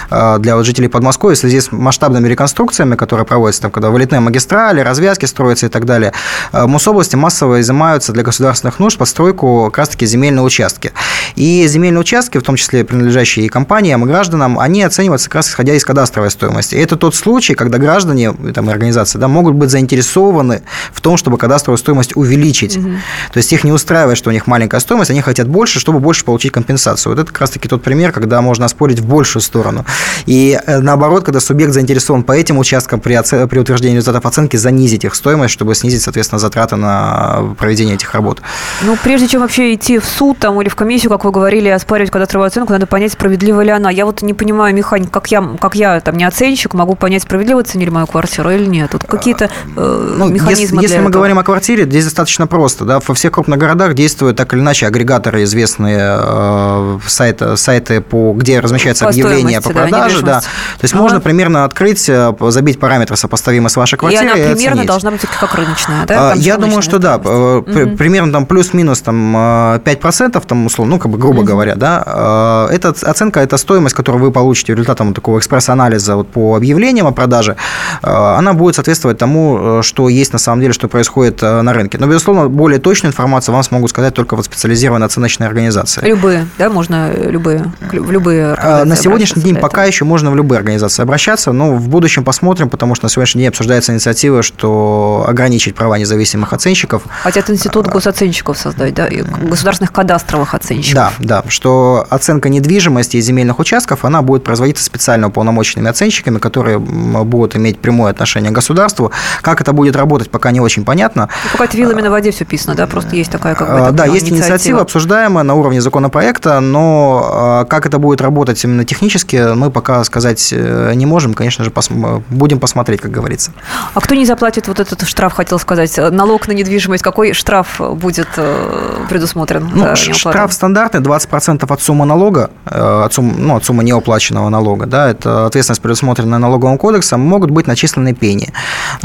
для 0.09 0.55
вот 0.55 0.65
жителей 0.65 0.87
Подмосковья 0.87 1.35
в 1.35 1.39
связи 1.39 1.59
с 1.59 1.71
масштабными 1.71 2.27
реконструкциями, 2.27 2.95
которые 2.95 3.25
проводятся, 3.25 3.63
там, 3.63 3.71
когда 3.71 3.89
вылетные 3.89 4.19
магистрали, 4.19 4.81
развязки 4.81 5.25
строятся 5.25 5.65
и 5.67 5.69
так 5.69 5.85
далее. 5.85 6.13
Мособласти 6.51 7.15
массово 7.15 7.61
изымаются 7.61 8.13
для 8.13 8.23
государственных 8.23 8.79
нужд 8.79 8.97
постройку 8.97 9.65
как 9.65 9.79
раз-таки 9.79 10.05
земельные 10.05 10.43
участки. 10.43 10.93
И 11.35 11.65
земельные 11.67 12.01
участки, 12.01 12.37
в 12.37 12.43
том 12.43 12.55
числе 12.55 12.83
принадлежащие 12.83 13.45
и 13.45 13.49
компаниям, 13.49 14.03
и 14.03 14.07
гражданам, 14.07 14.59
они 14.59 14.81
оцениваются 14.83 15.29
как 15.29 15.35
раз 15.35 15.49
исходя 15.49 15.73
из 15.73 15.83
кадастровой 15.85 16.31
стоимости 16.31 16.45
стоимости. 16.45 16.75
Это 16.75 16.95
тот 16.95 17.15
случай, 17.15 17.53
когда 17.53 17.77
граждане 17.77 18.33
там, 18.53 18.69
и 18.69 18.71
организации 18.71 19.17
да, 19.17 19.27
могут 19.27 19.55
быть 19.55 19.69
заинтересованы 19.69 20.61
в 20.91 21.01
том, 21.01 21.17
чтобы 21.17 21.37
кадастровую 21.37 21.77
стоимость 21.77 22.15
увеличить. 22.15 22.77
Угу. 22.77 22.89
То 23.33 23.37
есть 23.37 23.51
их 23.53 23.63
не 23.63 23.71
устраивает, 23.71 24.17
что 24.17 24.29
у 24.29 24.33
них 24.33 24.47
маленькая 24.47 24.79
стоимость, 24.79 25.11
они 25.11 25.21
хотят 25.21 25.47
больше, 25.47 25.79
чтобы 25.79 25.99
больше 25.99 26.25
получить 26.25 26.51
компенсацию. 26.51 27.13
Вот 27.13 27.21
это 27.21 27.31
как 27.31 27.41
раз-таки 27.41 27.67
тот 27.67 27.83
пример, 27.83 28.11
когда 28.11 28.41
можно 28.41 28.67
спорить 28.67 28.99
в 28.99 29.05
большую 29.05 29.41
сторону. 29.41 29.85
И 30.25 30.59
э, 30.65 30.79
наоборот, 30.79 31.23
когда 31.23 31.39
субъект 31.39 31.73
заинтересован 31.73 32.23
по 32.23 32.33
этим 32.33 32.57
участкам 32.57 32.99
при, 32.99 33.13
оце... 33.13 33.47
при 33.47 33.59
утверждении 33.59 33.97
результатов 33.97 34.25
оценки 34.25 34.57
занизить 34.57 35.05
их 35.05 35.15
стоимость, 35.15 35.53
чтобы 35.53 35.75
снизить, 35.75 36.01
соответственно, 36.01 36.39
затраты 36.39 36.75
на 36.75 37.55
проведение 37.57 37.95
этих 37.95 38.13
работ. 38.13 38.41
Ну, 38.81 38.97
прежде 39.03 39.27
чем 39.27 39.41
вообще 39.41 39.73
идти 39.73 39.99
в 39.99 40.05
суд 40.05 40.37
там, 40.39 40.61
или 40.61 40.69
в 40.69 40.75
комиссию, 40.75 41.09
как 41.11 41.24
вы 41.25 41.31
говорили, 41.31 41.67
оспаривать 41.69 42.11
кадастровую 42.11 42.47
оценку, 42.47 42.71
надо 42.73 42.85
понять, 42.87 43.11
справедлива 43.13 43.61
ли 43.61 43.71
она. 43.71 43.89
Я 43.89 44.05
вот 44.05 44.21
не 44.21 44.33
понимаю 44.33 44.73
механику, 44.75 45.11
как 45.11 45.27
я, 45.31 45.43
как 45.59 45.75
я 45.75 45.99
там 45.99 46.15
не 46.17 46.23
оценщик, 46.23 46.73
могу 46.73 46.95
понять, 46.95 47.23
справедливо 47.23 47.63
ценили 47.63 47.89
мою 47.89 48.07
квартиру 48.07 48.49
или 48.51 48.65
нет? 48.65 48.91
Тут 48.91 49.03
какие-то 49.03 49.45
э, 49.75 50.15
Ну, 50.17 50.29
механизмы 50.29 50.51
если, 50.51 50.75
если 50.81 50.87
для 50.95 51.01
мы 51.03 51.09
этого? 51.09 51.11
говорим 51.21 51.39
о 51.39 51.43
квартире, 51.43 51.83
здесь 51.85 52.05
достаточно 52.05 52.47
просто. 52.47 52.85
Да? 52.85 52.99
Во 53.05 53.13
всех 53.13 53.31
крупных 53.33 53.57
городах 53.59 53.93
действуют 53.95 54.37
так 54.37 54.53
или 54.53 54.61
иначе 54.61 54.87
агрегаторы, 54.87 55.43
известные 55.43 55.97
э, 55.99 56.99
сайты, 57.07 57.57
сайты 57.57 58.01
по, 58.01 58.33
где 58.33 58.59
размещается 58.59 59.05
По 59.05 59.09
объявление 59.11 59.61
по 59.61 59.73
да, 59.73 59.81
продаже. 59.81 60.15
Да, 60.21 60.35
недвижимости. 60.35 60.49
То 60.79 60.83
есть 60.83 60.93
Ага. 60.93 61.03
можно 61.03 61.19
примерно 61.19 61.63
открыть, 61.65 62.07
э, 62.09 62.33
забить 62.49 62.79
параметры, 62.79 63.17
сопоставимые 63.17 63.69
с 63.69 63.75
вашей 63.75 63.95
И 63.95 63.97
квартирой. 63.97 64.25
она 64.31 64.35
и 64.35 64.43
примерно 64.53 64.71
оценить. 64.73 64.87
должна 64.87 65.11
быть 65.11 65.21
как 65.21 65.55
рыночная, 65.55 66.05
да? 66.05 66.27
А, 66.27 66.29
Там 66.31 66.39
Я 66.39 66.57
думаю, 66.57 66.81
что 66.81 66.99
да, 66.99 67.19
э, 67.23 67.61
при- 67.65 67.95
примерно 67.95 68.31
там 68.33 68.45
плюс-минус 68.45 69.01
там 69.01 69.35
э, 69.35 69.79
5%, 69.83 70.45
там, 70.45 70.65
условно, 70.65 70.95
ну, 70.95 70.99
как 70.99 71.11
бы 71.11 71.14
грубо 71.17 71.43
говоря, 71.43 71.75
да, 71.75 72.67
э, 72.69 72.75
эта 72.75 72.89
оценка, 72.89 73.39
это 73.39 73.57
стоимость, 73.57 73.95
которую 73.95 74.23
вы 74.23 74.31
получите 74.31 74.73
результатом 74.73 75.13
такого 75.13 75.39
экспресс-анализа 75.39 76.15
вот 76.15 76.27
по 76.29 76.55
объявлениям 76.55 77.07
о 77.07 77.11
продаже, 77.11 77.55
э, 78.01 78.07
она 78.07 78.53
будет 78.53 78.75
соответствовать 78.75 79.17
тому, 79.17 79.79
э, 79.79 79.81
что 79.83 80.09
есть 80.09 80.33
на 80.33 80.39
самом 80.39 80.61
деле, 80.61 80.73
что 80.73 80.87
происходит 80.87 81.41
на 81.41 81.73
рынке. 81.73 81.97
Но, 81.97 82.07
безусловно, 82.07 82.49
более 82.49 82.79
точную 82.79 83.11
информацию 83.11 83.53
вам 83.53 83.63
смогут 83.63 83.89
сказать 83.89 84.13
только 84.13 84.35
вот 84.35 84.45
специализированные 84.45 85.05
оценочные 85.05 85.47
организации. 85.47 86.01
Любые, 86.05 86.47
да, 86.57 86.69
можно 86.69 87.11
любые, 87.13 87.65
в 87.91 88.11
любые 88.11 88.55
На 88.85 88.95
сегодняшний 88.95 89.41
день 89.41 89.55
пока 89.55 89.85
еще 89.85 90.05
можно 90.05 90.31
в 90.31 90.35
любые 90.35 90.59
организации 90.59 91.01
обращаться, 91.01 91.51
но 91.51 91.73
в 91.73 91.87
будущем 91.89 92.23
посмотрим, 92.23 92.69
потому 92.69 92.95
что 92.95 93.05
на 93.05 93.09
сегодняшний 93.09 93.41
день 93.41 93.49
обсуждается 93.49 93.93
инициатива, 93.93 94.43
что 94.43 95.25
ограничить 95.27 95.75
права 95.75 95.97
независимых 95.97 96.53
оценщиков. 96.53 97.03
Хотят 97.23 97.49
институт 97.49 97.87
госоценщиков 97.87 98.57
создать, 98.57 98.93
да, 98.93 99.07
и 99.07 99.21
государственных 99.21 99.91
кадастровых 99.91 100.53
оценщиков. 100.53 100.95
Да, 100.95 101.04
да, 101.19 101.43
что 101.47 102.05
оценка 102.09 102.49
недвижимости 102.49 103.17
и 103.17 103.21
земельных 103.21 103.59
участков, 103.59 104.05
она 104.05 104.21
будет 104.21 104.43
производиться 104.43 104.83
специально 104.83 105.27
уполномоченными 105.27 105.89
оценщиками, 105.89 106.37
которые 106.39 106.79
будут 106.79 107.55
иметь 107.55 107.79
прямое 107.79 108.11
отношение 108.11 108.51
к 108.51 108.55
государству. 108.55 109.11
Как 109.41 109.61
это 109.61 109.73
будет 109.73 109.95
работать, 109.95 110.29
пока 110.29 110.51
не 110.51 110.61
очень 110.61 110.85
понятно. 110.85 111.29
Ну, 111.45 111.51
Какая-то 111.53 111.77
вилами 111.77 112.01
на 112.01 112.09
воде 112.09 112.31
все 112.31 112.45
писано, 112.45 112.75
да, 112.75 112.87
просто 112.87 113.15
есть 113.15 113.31
такая 113.31 113.55
как 113.55 113.67
бы... 113.67 113.87
А, 113.87 113.91
Да, 113.91 114.05
есть 114.05 114.29
инициатива, 114.29 114.81
обсуждаемая 114.81 115.43
на 115.43 115.53
уровне 115.55 115.81
законопроекта, 115.81 116.59
но 116.59 117.29
а, 117.31 117.65
как 117.65 117.85
это 117.85 117.99
будет 117.99 118.21
работать 118.21 118.63
именно 118.63 118.85
технически, 118.85 119.53
мы 119.55 119.71
пока 119.71 120.03
сказать 120.03 120.49
э, 120.51 120.93
не 120.95 121.05
можем. 121.05 121.33
Конечно 121.33 121.63
же, 121.63 121.71
пос- 121.71 122.23
будем 122.29 122.59
посмотреть, 122.59 123.01
как 123.01 123.11
говорится. 123.11 123.51
А 123.93 123.99
кто 124.01 124.15
не 124.15 124.25
заплатит 124.25 124.67
вот 124.67 124.79
этот 124.79 125.07
штраф, 125.07 125.33
хотел 125.33 125.59
сказать, 125.59 125.97
налог 125.97 126.47
на 126.47 126.51
недвижимость, 126.53 127.03
какой 127.03 127.33
штраф 127.33 127.79
будет 127.79 128.27
э, 128.37 129.05
предусмотрен? 129.09 129.69
Ну, 129.73 129.95
штраф 129.95 130.53
стандартный, 130.85 131.01
20% 131.01 131.73
от 131.73 131.81
суммы 131.81 132.05
налога, 132.05 132.49
э, 132.65 133.03
от 133.05 133.13
суммы, 133.13 133.33
ну, 133.37 133.55
от 133.55 133.65
суммы 133.65 133.83
неуплаченного 133.83 134.49
налога, 134.49 134.85
да, 134.85 135.09
это 135.09 135.45
ответственность, 135.45 135.81
предусмотренная 135.81 136.39
налоговым 136.39 136.77
кодексом, 136.77 137.21
могут 137.21 137.51
быть 137.51 137.67
начислены 137.67 138.13
пени. 138.13 138.53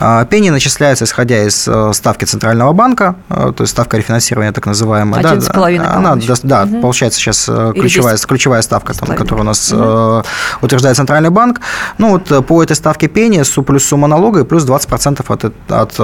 А, 0.03 0.25
Пени 0.25 0.49
начисляются, 0.49 1.05
исходя 1.05 1.45
из 1.45 1.69
э, 1.69 1.93
ставки 1.93 2.25
Центрального 2.25 2.73
банка, 2.73 3.17
э, 3.29 3.53
то 3.55 3.63
есть 3.65 3.73
ставка 3.73 3.99
рефинансирования 3.99 4.51
так 4.51 4.65
называемая. 4.65 5.23
да, 5.23 5.35
11,5, 5.35 5.77
Она, 5.77 6.13
по-моему, 6.13 6.23
да, 6.43 6.65
да, 6.65 6.81
получается 6.81 7.21
сейчас 7.21 7.47
э, 7.51 7.73
ключевая, 7.75 8.15
10. 8.15 8.27
ключевая 8.27 8.63
ставка, 8.63 8.95
там, 8.95 9.11
10,5. 9.11 9.17
которую 9.17 9.43
у 9.43 9.47
нас 9.47 9.71
э, 9.71 10.23
утверждает 10.63 10.97
Центральный 10.97 11.29
банк. 11.29 11.61
Ну, 11.99 12.13
вот 12.13 12.47
по 12.47 12.63
этой 12.63 12.77
ставке 12.77 13.09
пени 13.09 13.43
плюс 13.63 13.85
сумма 13.85 14.09
налога 14.09 14.41
и 14.41 14.45
плюс 14.45 14.65
20% 14.65 15.23
от, 15.29 15.45
от 15.69 15.99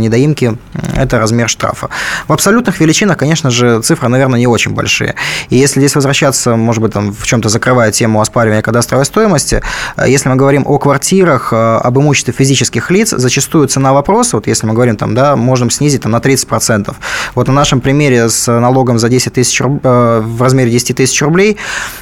недоимки– 0.00 0.56
это 0.96 1.18
размер 1.18 1.50
штрафа. 1.50 1.90
В 2.28 2.32
абсолютных 2.32 2.80
величинах, 2.80 3.18
конечно 3.18 3.50
же, 3.50 3.82
цифры, 3.82 4.08
наверное, 4.08 4.38
не 4.38 4.46
очень 4.46 4.72
большие. 4.72 5.14
И 5.50 5.56
если 5.56 5.80
здесь 5.80 5.94
возвращаться, 5.94 6.56
может 6.56 6.82
быть, 6.82 6.94
там 6.94 7.12
в 7.12 7.26
чем-то 7.26 7.50
закрывая 7.50 7.92
тему 7.92 8.22
оспаривания 8.22 8.62
кадастровой 8.62 9.04
стоимости, 9.04 9.62
если 10.06 10.30
мы 10.30 10.36
говорим 10.36 10.62
о 10.66 10.78
квартирах, 10.78 11.52
об 11.52 11.98
имуществе 11.98 12.32
физических 12.32 12.90
лиц, 12.90 13.12
зачастую 13.26 13.66
цена 13.66 13.92
вопроса, 13.92 14.36
вот 14.36 14.46
если 14.46 14.68
мы 14.68 14.74
говорим, 14.74 14.96
там, 14.96 15.14
да, 15.14 15.36
можем 15.36 15.70
снизить 15.70 16.02
там, 16.02 16.12
на 16.12 16.18
30%. 16.18 16.94
Вот 17.34 17.48
на 17.48 17.52
нашем 17.52 17.80
примере 17.80 18.28
с 18.28 18.46
налогом 18.60 18.98
за 18.98 19.08
10 19.08 19.32
тысяч 19.32 19.60
э, 19.60 20.20
в 20.24 20.42
размере 20.42 20.70
10 20.70 20.96
тысяч 20.96 21.22
рублей 21.22 21.56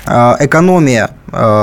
э, 0.07 0.35
экономия 0.41 1.11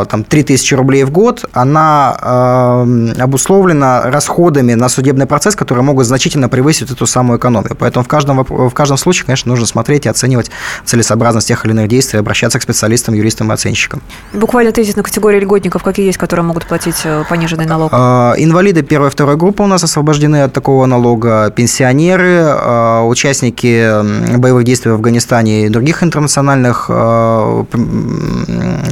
там, 0.09 0.23
3 0.23 0.43
тысячи 0.43 0.73
рублей 0.73 1.03
в 1.03 1.11
год, 1.11 1.45
она 1.53 2.17
э, 2.21 3.21
обусловлена 3.21 4.03
расходами 4.03 4.73
на 4.73 4.89
судебный 4.89 5.25
процесс, 5.25 5.55
которые 5.55 5.83
могут 5.83 6.05
значительно 6.05 6.49
превысить 6.49 6.91
эту 6.91 7.05
самую 7.05 7.39
экономию. 7.39 7.75
Поэтому 7.77 8.03
в 8.03 8.07
каждом, 8.07 8.43
в 8.43 8.71
каждом 8.71 8.97
случае, 8.97 9.25
конечно, 9.25 9.49
нужно 9.49 9.65
смотреть 9.65 10.05
и 10.05 10.09
оценивать 10.09 10.51
целесообразность 10.85 11.47
тех 11.47 11.65
или 11.65 11.73
иных 11.73 11.87
действий, 11.87 12.19
обращаться 12.19 12.59
к 12.59 12.63
специалистам, 12.63 13.13
юристам 13.13 13.51
и 13.51 13.53
оценщикам. 13.53 14.01
Буквально 14.33 14.71
тезис 14.71 14.95
на 14.95 15.03
категории 15.03 15.39
льготников, 15.39 15.83
какие 15.83 16.05
есть, 16.05 16.17
которые 16.17 16.45
могут 16.45 16.65
платить 16.65 17.01
э, 17.03 17.23
пониженный 17.29 17.65
налог? 17.65 17.91
Э, 17.93 18.33
Инвалиды 18.37 18.81
первой 18.81 19.07
и 19.07 19.11
второй 19.11 19.37
группы 19.37 19.63
у 19.63 19.67
нас 19.67 19.83
освобождены 19.83 20.43
от 20.43 20.53
такого 20.53 20.85
налога, 20.85 21.51
пенсионеры, 21.51 22.43
э, 22.43 23.01
участники 23.01 24.37
боевых 24.37 24.63
действий 24.63 24.91
в 24.91 24.95
Афганистане 24.95 25.65
и 25.65 25.69
других 25.69 26.03
интернациональных, 26.03 26.85
э, 26.89 27.63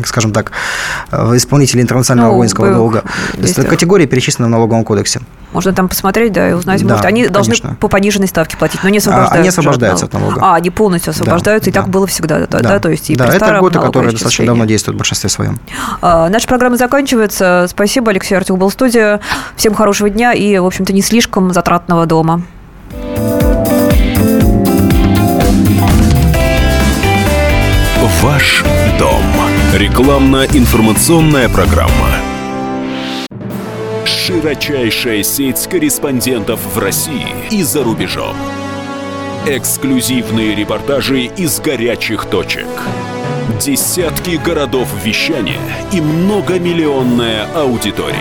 скажем 0.05 0.31
так, 0.31 0.51
э, 0.51 0.53
исполнителей 1.11 1.81
интернационального 1.83 2.33
Ну, 2.33 2.37
воинского 2.37 2.73
долга. 2.73 3.01
То 3.01 3.07
есть 3.31 3.41
действиях. 3.45 3.69
категории 3.69 4.05
перечислены 4.05 4.47
в 4.47 4.51
налоговом 4.51 4.83
кодексе. 4.83 5.21
Можно 5.51 5.73
там 5.73 5.89
посмотреть, 5.89 6.31
да, 6.31 6.47
и 6.49 6.53
узнать. 6.53 6.81
Да, 6.83 6.89
Может, 6.89 7.05
они 7.05 7.27
должны 7.27 7.55
конечно. 7.55 7.77
по 7.79 7.87
пониженной 7.87 8.27
ставке 8.27 8.55
платить, 8.55 8.83
но 8.83 8.89
не 8.89 8.99
освобождаются. 8.99 9.39
они 9.39 9.47
освобождаются 9.49 10.05
от 10.05 10.13
налога. 10.13 10.39
А, 10.43 10.55
они 10.55 10.69
полностью 10.69 11.09
освобождаются, 11.11 11.71
и 11.71 11.73
да. 11.73 11.81
так 11.81 11.89
было 11.89 12.05
всегда, 12.05 12.45
да, 12.45 12.59
да, 12.59 12.79
то 12.79 12.89
есть 12.89 13.09
и 13.09 13.15
да, 13.15 13.25
это 13.25 13.55
льготы, 13.55 13.79
которые 13.79 14.11
достаточно 14.11 14.45
давно 14.45 14.65
действуют 14.65 14.95
в 14.95 14.99
большинстве 14.99 15.29
своем. 15.29 15.59
А, 16.01 16.29
Наша 16.29 16.47
программа 16.47 16.77
заканчивается. 16.77 17.65
Спасибо, 17.67 18.11
Алексей 18.11 18.35
Артюк 18.35 18.59
был 18.59 18.69
в 18.69 18.73
студии. 18.73 19.19
Всем 19.55 19.73
хорошего 19.73 20.09
дня 20.09 20.33
и, 20.33 20.57
в 20.59 20.65
общем-то, 20.65 20.93
не 20.93 21.01
слишком 21.01 21.51
затратного 21.51 22.05
дома. 22.05 22.43
Ваш 28.21 28.63
дом. 28.99 29.38
Рекламно-информационная 29.73 31.47
программа. 31.47 32.09
Широчайшая 34.03 35.21
сеть 35.21 35.67
корреспондентов 35.69 36.59
в 36.73 36.79
России 36.79 37.27
и 37.51 37.61
за 37.61 37.83
рубежом. 37.83 38.35
Эксклюзивные 39.45 40.55
репортажи 40.55 41.25
из 41.25 41.59
горячих 41.59 42.25
точек. 42.25 42.65
Десятки 43.61 44.37
городов 44.43 44.87
вещания 45.03 45.61
и 45.93 46.01
многомиллионная 46.01 47.45
аудитория. 47.53 48.17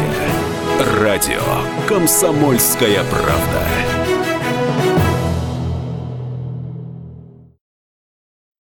Радио 1.00 1.40
«Комсомольская 1.86 3.02
правда». 3.04 3.77